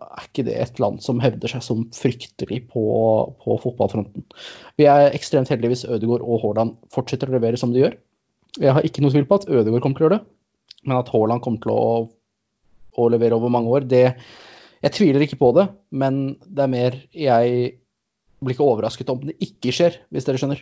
[0.09, 2.83] er ikke det et land som hevder seg som fryktelig på,
[3.45, 4.27] på fotballfronten.
[4.81, 7.95] Vi er ekstremt heldige hvis Ødegaard og Haaland fortsetter å levere som de gjør.
[8.59, 10.27] Jeg har ikke noe tvil på at Ødegaard kommer til å gjøre det,
[10.89, 11.87] men at Haaland kommer til å,
[12.99, 14.07] å levere over mange år, det
[14.79, 17.73] Jeg tviler ikke på det, men det er mer jeg
[18.39, 20.61] blir ikke overrasket om det ikke skjer, hvis dere skjønner.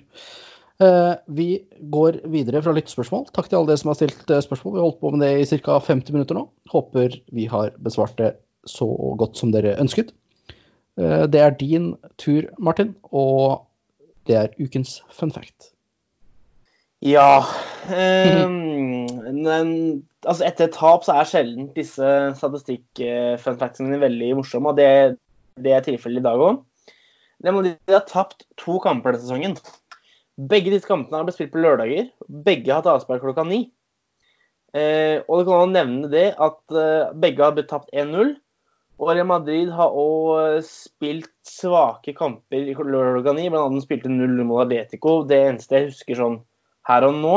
[0.80, 1.48] Uh, vi
[1.92, 3.26] går videre fra lyttespørsmål.
[3.36, 4.74] Takk til alle dere som har stilt uh, spørsmål.
[4.74, 5.78] Vi har holdt på med det i ca.
[5.84, 6.46] 50 minutter nå.
[6.72, 8.34] Håper vi har besvart det
[8.68, 8.88] så
[9.20, 10.12] godt som dere ønsket.
[11.00, 13.68] Uh, det er din tur, Martin, og
[14.28, 15.72] det er ukens fun fact.
[17.04, 18.60] Ja um,
[19.32, 19.70] men,
[20.26, 25.18] altså Etter tap så er sjelden disse statistikk-fun factsene veldig morsomme, og det,
[25.62, 26.62] det er tilfellet i dag òg.
[27.44, 27.52] De
[27.92, 29.56] har tapt to kamper denne sesongen.
[30.36, 32.10] Begge disse kampene har blitt spilt på lørdager.
[32.28, 33.66] Begge har hatt avspark klokka ni.
[34.76, 38.34] Eh, og det kan nevne det at eh, begge har blitt tapt 1-0.
[38.96, 43.48] Og Real Madrid har òg eh, spilt svake kamper i lørdag ni.
[43.48, 45.22] Blant annet spilte 0 mot Atletico.
[45.28, 46.38] Det eneste jeg husker sånn
[46.88, 47.36] her og nå.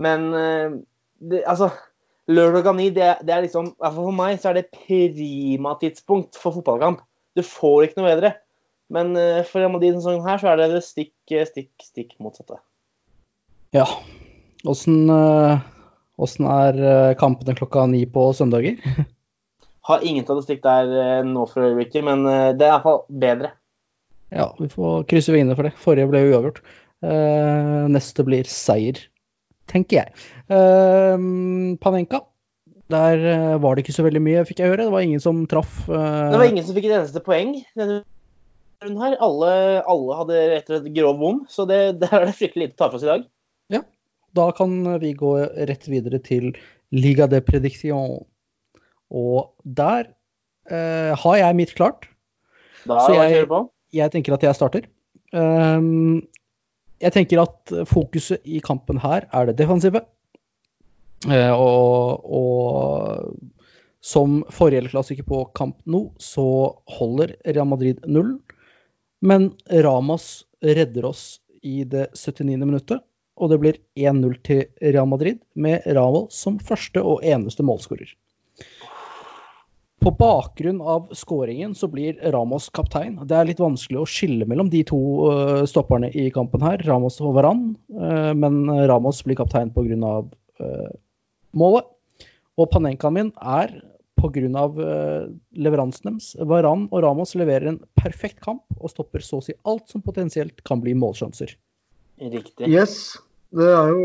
[0.00, 0.76] Men eh,
[1.20, 1.70] det, altså
[2.30, 6.54] Lørdag klokka ni, det, det, er liksom for meg så er det prima tidspunkt for
[6.54, 7.00] fotballkamp.
[7.34, 8.30] Du får ikke noe bedre.
[8.92, 12.12] Men uh, for Real denne sesongen her, så er det det stikk, eh, stikk, stikk
[12.22, 12.60] motsatte.
[13.74, 13.88] Ja.
[14.62, 15.10] Åssen
[16.46, 16.78] er
[17.18, 18.78] kampene klokka ni på søndager?
[19.88, 22.22] Har ingen statistikk der nå for øyeblikket, men
[22.54, 23.50] det er iallfall bedre.
[24.30, 25.74] Ja, vi får krysse vingene for det.
[25.82, 26.60] Forrige ble uavgjort.
[27.90, 29.00] neste blir seier,
[29.70, 30.14] tenker jeg.
[31.82, 32.24] Panenka.
[32.92, 33.22] Der
[33.62, 34.84] var det ikke så veldig mye, fikk jeg høre.
[34.84, 35.84] Det var ingen som traff.
[35.88, 37.54] Det var ingen som fikk et eneste poeng
[38.90, 39.16] her.
[39.22, 39.52] Alle,
[39.88, 42.82] alle hadde rett og slett grov bom, så det, der er det fryktelig lite å
[42.82, 43.26] ta for oss i dag.
[43.72, 43.82] Ja,
[44.38, 45.36] da kan vi gå
[45.70, 46.52] rett videre til
[46.94, 48.22] Liga de Prediction.
[49.12, 50.08] Og der
[50.72, 52.08] uh, har jeg mitt klart.
[52.88, 53.46] Da så jeg,
[53.94, 54.88] jeg tenker at jeg starter.
[55.32, 56.24] Um,
[57.02, 60.04] jeg tenker at fokuset i kampen her er det defensive.
[61.26, 63.36] Uh, og, og,
[64.02, 66.44] som forrige klassiker på kamp nå, så
[66.98, 68.36] holder Real Madrid null.
[69.22, 72.56] Men Ramas redder oss i det 79.
[72.64, 73.04] minuttet,
[73.38, 78.10] og det blir 1-0 til Real Madrid med Ramos som første og eneste målskårer.
[80.02, 83.20] På bakgrunn av skåringen så blir Ramos kaptein.
[83.22, 84.98] Det er litt vanskelig å skille mellom de to
[85.30, 90.16] uh, stopperne i kampen her, Ramos og Varan, uh, men Ramos blir kaptein pga.
[90.58, 90.90] Uh,
[91.54, 91.86] målet.
[92.58, 93.76] Og Panenkaen min er
[94.18, 94.66] pga.
[95.54, 96.32] Leveransen deres.
[96.50, 100.64] Varan og Ramos leverer en perfekt kamp og stopper så å si alt som potensielt
[100.66, 101.54] kan bli målsjanser.
[102.22, 102.68] Riktig.
[102.70, 103.14] Yes.
[103.52, 104.04] Det er jo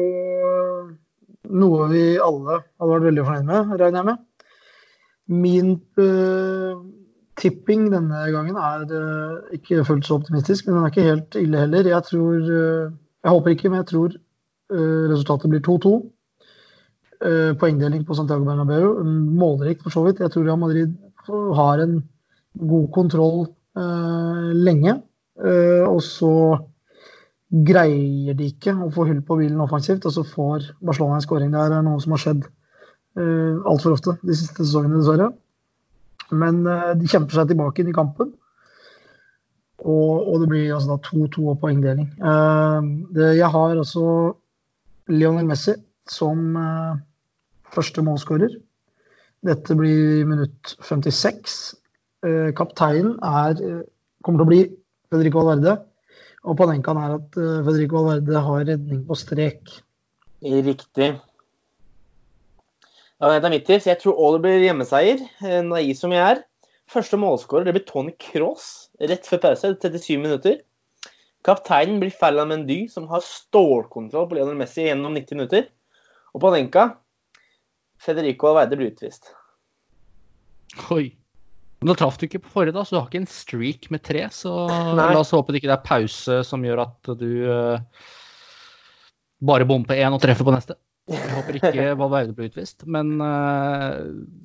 [0.51, 0.95] eh,
[1.55, 4.25] noe vi alle hadde vært veldig fornøyd med, regner jeg med.
[5.27, 6.83] Min uh,
[7.37, 11.63] tipping denne gangen er uh, ikke fullt så optimistisk, men den er ikke helt ille
[11.65, 11.89] heller.
[11.91, 14.21] Jeg tror uh, Jeg håper ikke, men jeg tror
[14.67, 15.89] resultatet blir 2-2.
[17.23, 18.97] Eh, poengdeling på Santiago Bernabeu.
[19.39, 20.19] Målrikt for så vidt.
[20.19, 20.91] Jeg tror Real Madrid
[21.55, 22.01] har en
[22.59, 23.47] god kontroll
[24.67, 24.97] lenge.
[25.87, 26.33] Og så
[27.47, 31.53] greier de ikke å få hull på bilen offensivt, og så får Barcelona en skåring.
[31.53, 32.47] Det er noe som har skjedd
[33.17, 35.31] uh, altfor ofte de siste sesongene, dessverre.
[36.31, 38.33] Men uh, de kjemper seg tilbake inn i kampen.
[39.77, 42.09] Og, og det blir altså da 2-2 og poengdeling.
[42.21, 44.05] Uh, det, jeg har altså
[45.11, 45.77] Lionel Messi
[46.11, 46.55] som
[47.75, 48.53] første målskårer.
[49.45, 51.57] Dette blir minutt 56.
[52.25, 53.59] Uh, kapteinen er,
[54.25, 54.61] kommer til å bli
[55.11, 55.77] Federico Valverde.
[56.47, 59.79] Og Panenkaen er at Federico Valverde har redning på strek.
[60.43, 61.15] Riktig.
[63.17, 63.87] Mitt tips.
[63.89, 65.23] Jeg tror òg blir hjemmeseier,
[65.65, 66.43] naiv som jeg er.
[66.87, 70.61] Første målskårer det blir Tony Cross rett før pause, 37 minutter.
[71.47, 75.67] Kapteinen blir Ferland Mendy, som har stålkontroll på Lionel Messi gjennom 90 minutter.
[76.33, 76.89] Og på Panenka
[78.03, 79.31] Federico Alveide blir utvist.
[80.93, 81.09] Oi.
[81.85, 84.23] Nå traff du ikke på forrige, da, så du har ikke en streak med tre.
[84.33, 85.11] Så Nei.
[85.13, 88.07] la oss håpe det ikke er pause som gjør at du uh,
[89.45, 90.77] bare bommer på én og treffer på neste.
[91.07, 92.83] Jeg håper ikke Valverde blir utvist.
[92.85, 94.03] Men uh,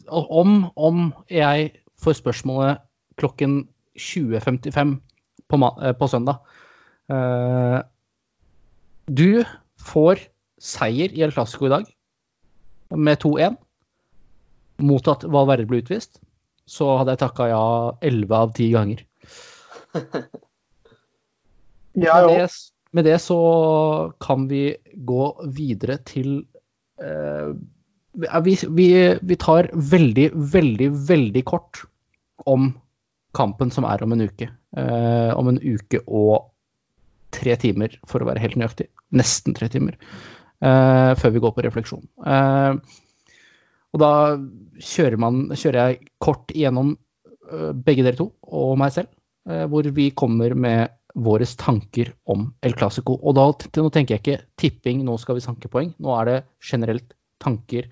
[0.08, 2.82] om, om jeg får spørsmålet
[3.18, 3.64] klokken
[3.98, 4.94] 20.55
[5.50, 6.38] på, uh, på, søndag
[7.12, 7.80] uh,
[9.10, 9.42] Du
[9.82, 10.22] får
[10.62, 11.88] seier i El Clásico i dag
[12.92, 13.56] med 2-1
[14.82, 16.20] mot at Valverde ble utvist.
[16.68, 17.64] Så hadde jeg takka ja
[18.04, 19.02] 11 av 10 ganger.
[22.06, 22.48] ja, med, det,
[22.94, 23.40] med det så
[24.22, 26.44] kan vi gå videre til
[28.12, 28.88] vi, vi,
[29.22, 31.84] vi, tar veldig, veldig, veldig kort
[32.46, 32.72] om
[33.36, 34.50] kampen som er om en uke.
[34.76, 36.50] Uh, om en uke og
[37.32, 38.90] tre timer, for å være helt nøyaktig.
[39.16, 39.96] Nesten tre timer.
[40.62, 42.04] Uh, før vi går på refleksjon.
[43.92, 44.12] og da
[44.80, 46.94] kjører, man, kjører, jeg kort igjennom
[47.84, 49.10] begge dere to og meg selv,
[49.68, 53.18] hvor vi kommer med våre tanker om El Clásico.
[53.20, 55.92] Og da, nå tenker jeg ikke tipping, nå skal vi sanke poeng.
[56.02, 57.88] Nå er det generelt tanker.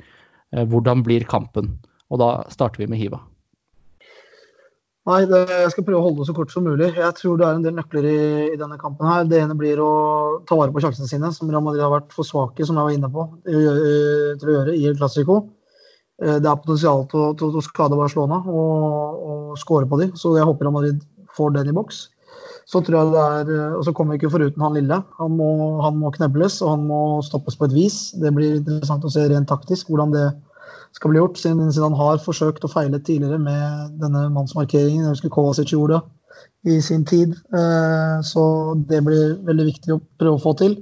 [0.55, 1.75] Eh, hvordan blir kampen?
[2.11, 3.21] Og da starter vi med Hiva.
[5.09, 6.91] Nei, det, jeg skal prøve å holde det så kort som mulig.
[6.95, 8.18] Jeg tror det er en del nøkler i,
[8.53, 9.09] i denne kampen.
[9.09, 9.25] her.
[9.29, 9.93] Det ene blir å
[10.49, 12.99] ta vare på sjansene sine, som Real Madrid har vært for svake som jeg var
[12.99, 15.43] inne på, til å gjøre i El Clásico.
[16.23, 20.49] Eh, det er potensial til å, skade Barcelona og, og skåre på dem, så jeg
[20.49, 21.05] håper Real Madrid
[21.37, 22.09] får den i boks
[22.68, 25.00] så tror jeg det er eh, Og så kommer vi ikke foruten han lille.
[25.18, 25.50] Han må,
[25.84, 27.98] han må, knebles, og han må stoppes på et vis.
[28.20, 30.28] Det blir interessant å se rent taktisk hvordan det
[30.96, 35.04] skal bli gjort, siden, siden han har forsøkt å feile tidligere med denne mannsmarkeringen.
[35.04, 37.34] Jeg husker Kovacic gjorde det i sin tid.
[37.54, 38.44] Eh, så
[38.90, 40.76] det blir veldig viktig å prøve å få til.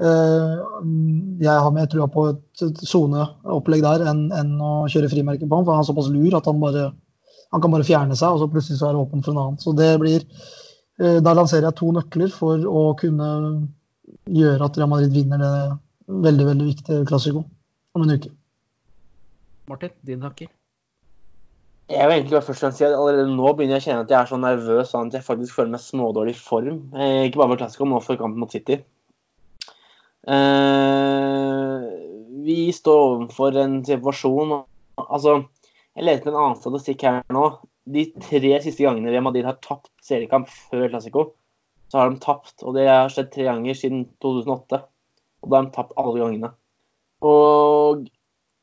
[0.00, 0.56] Eh,
[1.44, 5.66] jeg har mer trua på et soneopplegg der enn, enn å kjøre frimerke på ham,
[5.66, 6.90] for han er såpass lur at han bare
[7.50, 9.58] han kan bare fjerne seg, og så plutselig så er det åpent for en annen.
[9.58, 10.22] Så det blir
[11.00, 13.28] da lanserer jeg to nøkler for å kunne
[14.28, 15.52] gjøre at Real Madrid vinner det
[16.26, 17.44] veldig veldig viktige klassiko
[17.96, 18.32] om en uke.
[19.70, 20.50] Martin, din hakker?
[21.90, 24.30] Jeg vil egentlig først si at Allerede nå begynner jeg å kjenne at jeg er
[24.30, 26.76] så nervøs sånn at jeg faktisk føler meg smådårlig i form.
[26.94, 28.76] Eh, ikke bare for Classico, men også for kampen mot City.
[30.30, 31.88] Eh,
[32.46, 34.60] vi står overfor en situasjon
[35.00, 35.38] Altså,
[35.96, 37.44] jeg leter etter en annen statistikk her nå
[37.88, 41.26] de tre siste gangene Real Madrid har tapt seriekamp før Classico,
[41.90, 42.60] så har de tapt.
[42.62, 44.82] Og det har skjedd tre ganger siden 2008.
[45.40, 46.52] Og da har de tapt alle gangene.
[47.26, 48.06] Og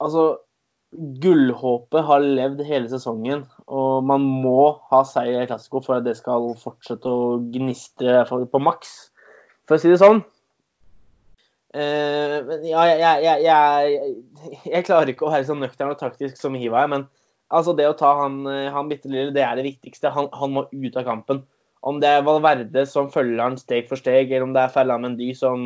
[0.03, 0.27] altså
[0.95, 6.15] Gullhåpet har levd hele sesongen, og man må ha seier i Classico for at det
[6.15, 8.93] skal fortsette å gnistre på maks,
[9.67, 10.23] for å si det sånn.
[11.75, 14.13] Uh, ja, jeg, jeg, jeg,
[14.63, 17.03] jeg, klarer ikke å være så nøktern og taktisk som Hiva er, men
[17.53, 20.11] Altså Det å ta han, eh, han bitte lille, det er det viktigste.
[20.11, 21.43] Han, han, må ut av kampen.
[21.87, 25.05] Om det er Valverde som følger han steg for steg, eller om det er Ferland
[25.05, 25.61] Mendy som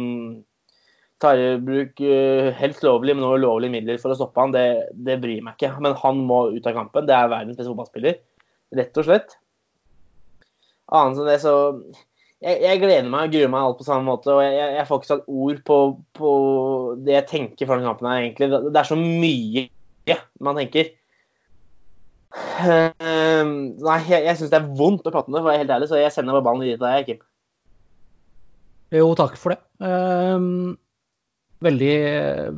[1.22, 4.66] tar i bruk uh, helst lovlig, men også ulovlige midler for å stoppe han, det,
[5.06, 5.76] det, bryr meg ikke.
[5.82, 7.08] Men han må ut av kampen.
[7.10, 8.18] Det er verdens beste fotballspiller.
[8.78, 9.36] Rett og slett.
[10.92, 11.54] Annet enn det, så
[12.42, 14.34] jeg, jeg, gleder meg og gruer meg alt på samme måte.
[14.34, 15.78] og Jeg, jeg får ikke satt ord på,
[16.18, 16.32] på,
[17.06, 18.50] det jeg tenker den kampen her, egentlig.
[18.68, 19.68] Det er så mye
[20.42, 20.90] man tenker.
[22.32, 23.44] Uh,
[23.82, 25.74] nei, jeg, jeg syns det er vondt å prate om det, for å være helt
[25.76, 27.28] ærlig, så jeg sender bare ballen videre til deg, Kim.
[28.92, 29.60] Jo, takk for det.
[29.84, 30.74] Uh,
[31.64, 31.96] veldig,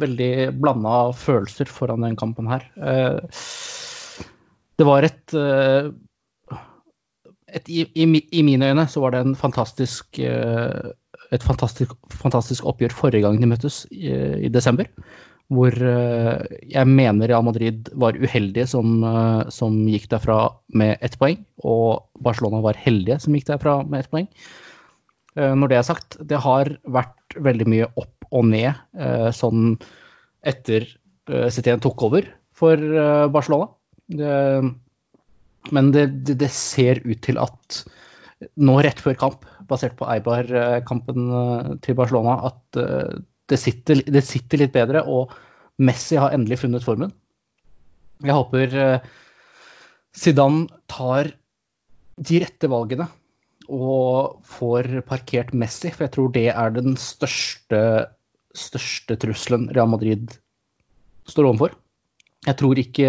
[0.01, 2.65] veldig blanda følelser foran den kampen her.
[2.77, 3.21] Uh,
[4.81, 5.91] det var et, eh,
[7.53, 12.95] et i, i, i, mine øyne så var det en fantastisk et fantastisk, fantastisk oppgjør
[12.97, 14.89] forrige gang de møttes i, i desember
[15.53, 20.37] hvor eh, jeg mener Real Madrid var uheldige som, eh, som gikk derfra
[20.75, 24.29] med ett poeng, og Barcelona var heldige som gikk derfra med ett poeng.
[25.37, 28.73] Eh, når det er sagt, det har vært veldig mye opp og ned
[29.37, 29.75] sånn
[30.41, 30.87] etter
[31.53, 32.25] Setien tok over
[32.57, 32.81] for
[33.29, 33.67] Barcelona.
[34.09, 34.37] Det,
[35.69, 37.77] men det, det, ser ut til at
[38.57, 41.29] nå rett før kamp, basert på Eibar-kampen
[41.85, 42.81] til Barcelona, at
[43.51, 45.33] det sitter, det sitter litt bedre, og
[45.83, 47.11] Messi har endelig funnet formen.
[48.23, 49.01] Jeg håper
[50.15, 51.31] Zidane tar
[52.21, 53.07] de rette valgene
[53.73, 57.79] og får parkert Messi, for jeg tror det er den største,
[58.53, 60.35] største trusselen Real Madrid
[61.29, 61.77] står overfor.
[62.43, 63.07] Jeg tror ikke,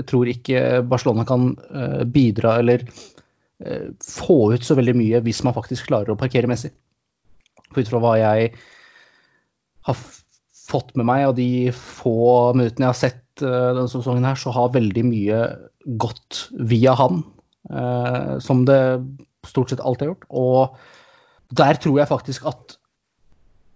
[0.00, 5.42] jeg tror ikke Barcelona kan uh, bidra eller uh, få ut så veldig mye hvis
[5.44, 6.72] man faktisk klarer å parkere Messi.
[7.68, 8.54] For ut fra hva jeg
[9.86, 9.98] har
[10.66, 14.54] fått med meg, og de få minuttene jeg har sett uh, denne sesongen her, så
[14.54, 15.40] har veldig mye
[16.02, 17.24] gått via han.
[18.42, 18.78] som det
[19.46, 20.26] stort sett alt har gjort.
[20.30, 22.76] Og der tror jeg faktisk at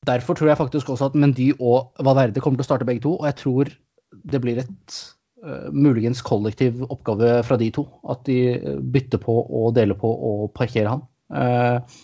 [0.08, 3.18] Derfor tror jeg faktisk også at Mendy og Valverde kommer til å starte begge to.
[3.18, 3.70] Og jeg tror
[4.32, 4.94] det blir et
[5.44, 7.84] uh, muligens kollektiv oppgave fra de to.
[8.08, 8.38] At de
[8.80, 11.04] bytter på og deler på og parkerer han.
[11.28, 12.00] Uh,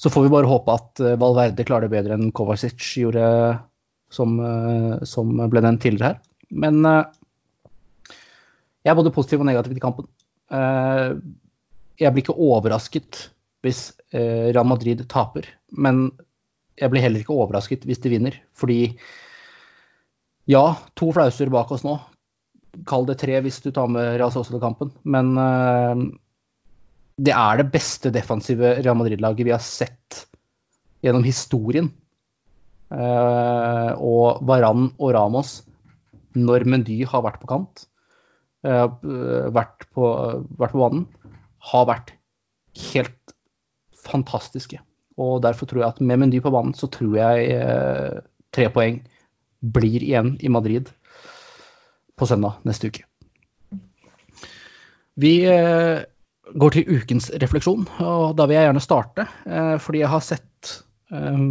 [0.00, 3.24] så får vi bare håpe at uh, Valverde klarer det bedre enn Kovacic gjorde,
[4.10, 4.40] som,
[5.06, 6.16] som ble nevnt tidligere her.
[6.50, 6.80] Men
[8.82, 10.08] jeg er både positiv og negativ til kampen
[12.00, 13.26] jeg blir ikke overrasket
[13.64, 15.48] hvis eh, Real Madrid taper.
[15.70, 16.08] Men
[16.80, 18.38] jeg blir heller ikke overrasket hvis de vinner.
[18.56, 18.80] Fordi
[20.50, 20.64] ja,
[20.96, 21.98] to flauser bak oss nå.
[22.88, 24.94] Kall det tre hvis du tar med Real Sociedad-kampen.
[25.04, 26.06] Men eh,
[27.20, 30.24] det er det beste defensive Real Madrid-laget vi har sett
[31.04, 31.90] gjennom historien.
[32.90, 35.60] Uh, og Varan og Ramos,
[36.34, 37.84] når Mendy har vært på kant,
[38.66, 38.88] uh,
[39.52, 40.06] vært, på,
[40.58, 41.04] vært på banen,
[41.70, 42.14] har vært
[42.90, 43.34] helt
[44.00, 44.80] fantastiske.
[45.20, 49.02] Og derfor tror jeg at med Mendy på banen, så tror jeg uh, tre poeng
[49.60, 50.88] blir igjen i Madrid
[52.16, 53.04] på søndag neste uke.
[55.20, 55.34] Vi
[56.58, 59.26] går til ukens refleksjon, og da vil jeg gjerne starte.
[59.46, 60.76] Eh, fordi jeg har sett
[61.14, 61.42] eh,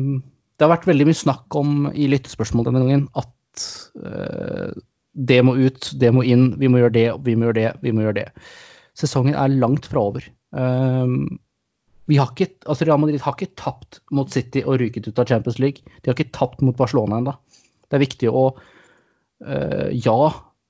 [0.60, 3.68] Det har vært veldig mye snakk om i lyttespørsmål denne gangen at
[4.04, 4.72] eh,
[5.30, 7.94] det må ut, det må inn, vi må gjøre det, vi må gjøre det, vi
[7.96, 8.32] må gjøre det
[9.00, 10.26] sesongen er langt fra over.
[12.10, 15.30] Vi har ikke, altså Real Madrid har ikke tapt mot City og ryket ut av
[15.30, 15.86] Champions League.
[16.02, 17.32] De har ikke tapt mot Barcelona ennå.
[17.88, 18.44] Det er viktig å,
[19.40, 20.18] ja,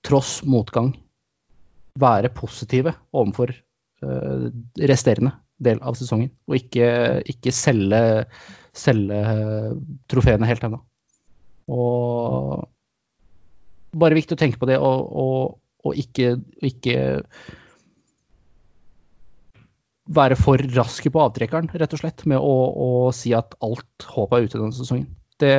[0.05, 0.91] tross motgang,
[1.97, 3.55] være positive overfor
[4.89, 6.31] resterende del av sesongen.
[6.49, 6.89] Og ikke,
[7.29, 8.01] ikke selge,
[8.75, 9.21] selge
[10.11, 10.81] trofeene helt ennå.
[11.69, 12.67] Og
[13.99, 16.35] bare viktig å tenke på det og, og, og ikke,
[16.65, 16.97] ikke
[20.09, 24.33] være for raske på avtrekkeren, rett og slett, med å, å si at alt håp
[24.33, 25.09] er ute denne sesongen.
[25.39, 25.53] Det,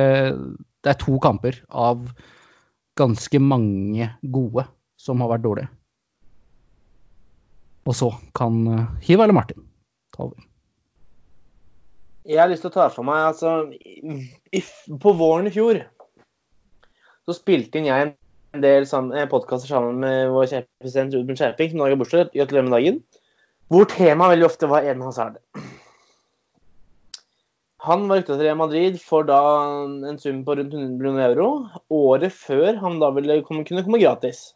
[0.83, 2.03] det, er to kamper av
[2.99, 4.67] ganske mange gode
[4.99, 5.71] som har vært dårlige.
[7.89, 8.61] Og så kan
[9.01, 9.63] Hiva eller Martin
[10.15, 10.37] ta over.
[12.27, 13.71] Jeg har lyst til å ta for meg altså
[15.01, 15.79] På våren i fjor
[17.25, 18.11] så spilte inn jeg
[18.51, 18.85] en del
[19.31, 22.31] podkaster sammen med vår kjempepresident Ruben Skjerping, som har bursdag.
[22.33, 22.97] Gratulerer med dagen
[23.71, 25.37] hvor temaet veldig ofte var Eden Hazard.
[27.85, 29.37] Han var ute til Real Madrid for da
[30.09, 31.47] en sum på rundt 100 millioner euro.
[31.87, 34.51] Året før han da ville kunne komme gratis.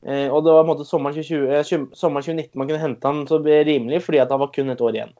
[0.00, 3.10] Eh, og det var på en måte sommeren, 2020, eh, sommeren 2019 man kunne hente
[3.10, 5.12] han så rimelig, fordi at han var kun et år igjen.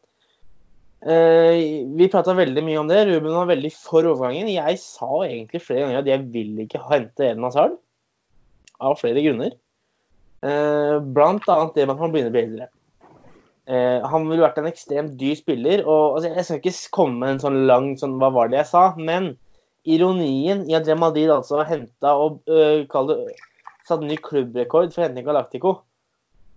[1.00, 3.04] Eh, vi prata veldig mye om det.
[3.08, 4.48] Ruben var veldig for overgangen.
[4.52, 7.76] Jeg sa egentlig flere ganger at jeg vil ikke hente Eden Hazard.
[8.80, 9.56] Av flere grunner.
[10.40, 12.68] Blant annet det med at han begynner å bli eldre.
[14.08, 15.82] Han ville vært en ekstremt dyr spiller.
[15.84, 18.70] og altså, Jeg skal ikke komme med en sånn lang sånn, Hva var det jeg
[18.72, 18.84] sa?
[18.96, 19.34] Men
[19.84, 22.88] ironien i at Real Madrid altså henta og øh,
[23.90, 25.80] det, satte ny klubbrekord for Henning Galactico,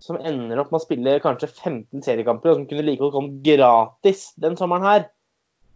[0.02, 3.40] som ender opp med å spille kanskje 15 seriekamper, og som kunne like godt komme
[3.44, 5.06] gratis den sommeren her,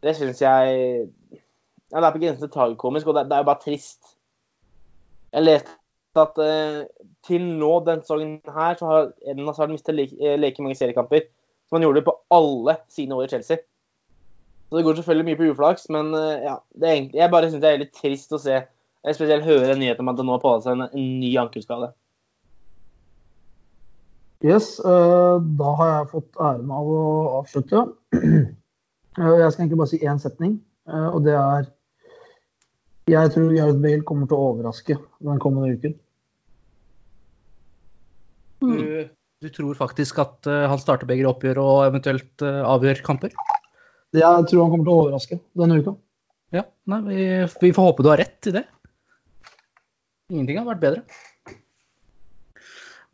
[0.05, 1.09] det syns jeg
[1.89, 4.13] ja, Det er på grensen til tragikomisk, og det, det er jo bare trist.
[5.33, 5.75] Jeg leste
[6.21, 6.83] at eh,
[7.27, 11.25] til nå denne sesongen her, så har Eden Hazard mistet like, eh, like mange seriekamper
[11.69, 13.63] som han gjorde på alle sine år i Chelsea.
[14.69, 17.71] Så det går selvfølgelig mye på uflaks, men uh, ja, egentlig, jeg bare syns det
[17.71, 18.59] er litt trist å se
[19.07, 21.91] jeg spesielt høre nyheten om at det nå har pådratt seg en, en, ny ankelskade.
[24.45, 27.03] Yes, uh, da har jeg fått æren av å
[27.41, 27.85] avslutte.
[28.19, 30.59] jeg skal egentlig bare si én setning,
[30.89, 31.69] og det er
[33.09, 34.95] jeg tror Gareth Bale kommer til å overraske
[35.25, 35.95] den kommende uken.
[38.61, 38.75] Mm.
[38.77, 39.09] Du,
[39.45, 43.33] du, tror faktisk at han starter begge oppgjør og eventuelt avgjør kamper?
[44.17, 45.95] Jeg tror han kommer til å overraske denne uka.
[46.55, 47.25] Ja, nei, vi,
[47.61, 48.65] vi, får håpe du har rett i det.
[50.29, 51.03] Ingenting har vært bedre.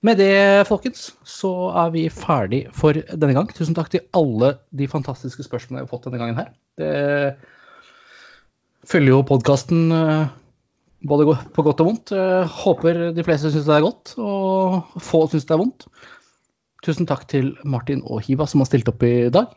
[0.05, 1.51] Med det, folkens, så
[1.81, 3.47] er vi ferdig for denne gang.
[3.55, 6.51] Tusen takk til alle de fantastiske spørsmålene jeg har fått denne gangen her.
[6.77, 7.39] Det
[8.91, 9.95] følger jo podkasten
[11.07, 12.13] både på godt og vondt.
[12.59, 15.89] Håper de fleste syns det er godt, og få syns det er vondt.
[16.85, 19.55] Tusen takk til Martin og Hiva som har stilt opp i dag.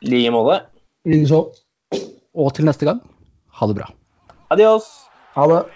[0.00, 0.62] I like måte.
[2.34, 3.04] Og til neste gang,
[3.60, 3.92] ha det bra.
[4.50, 4.88] Adios.
[5.36, 5.66] Ha det.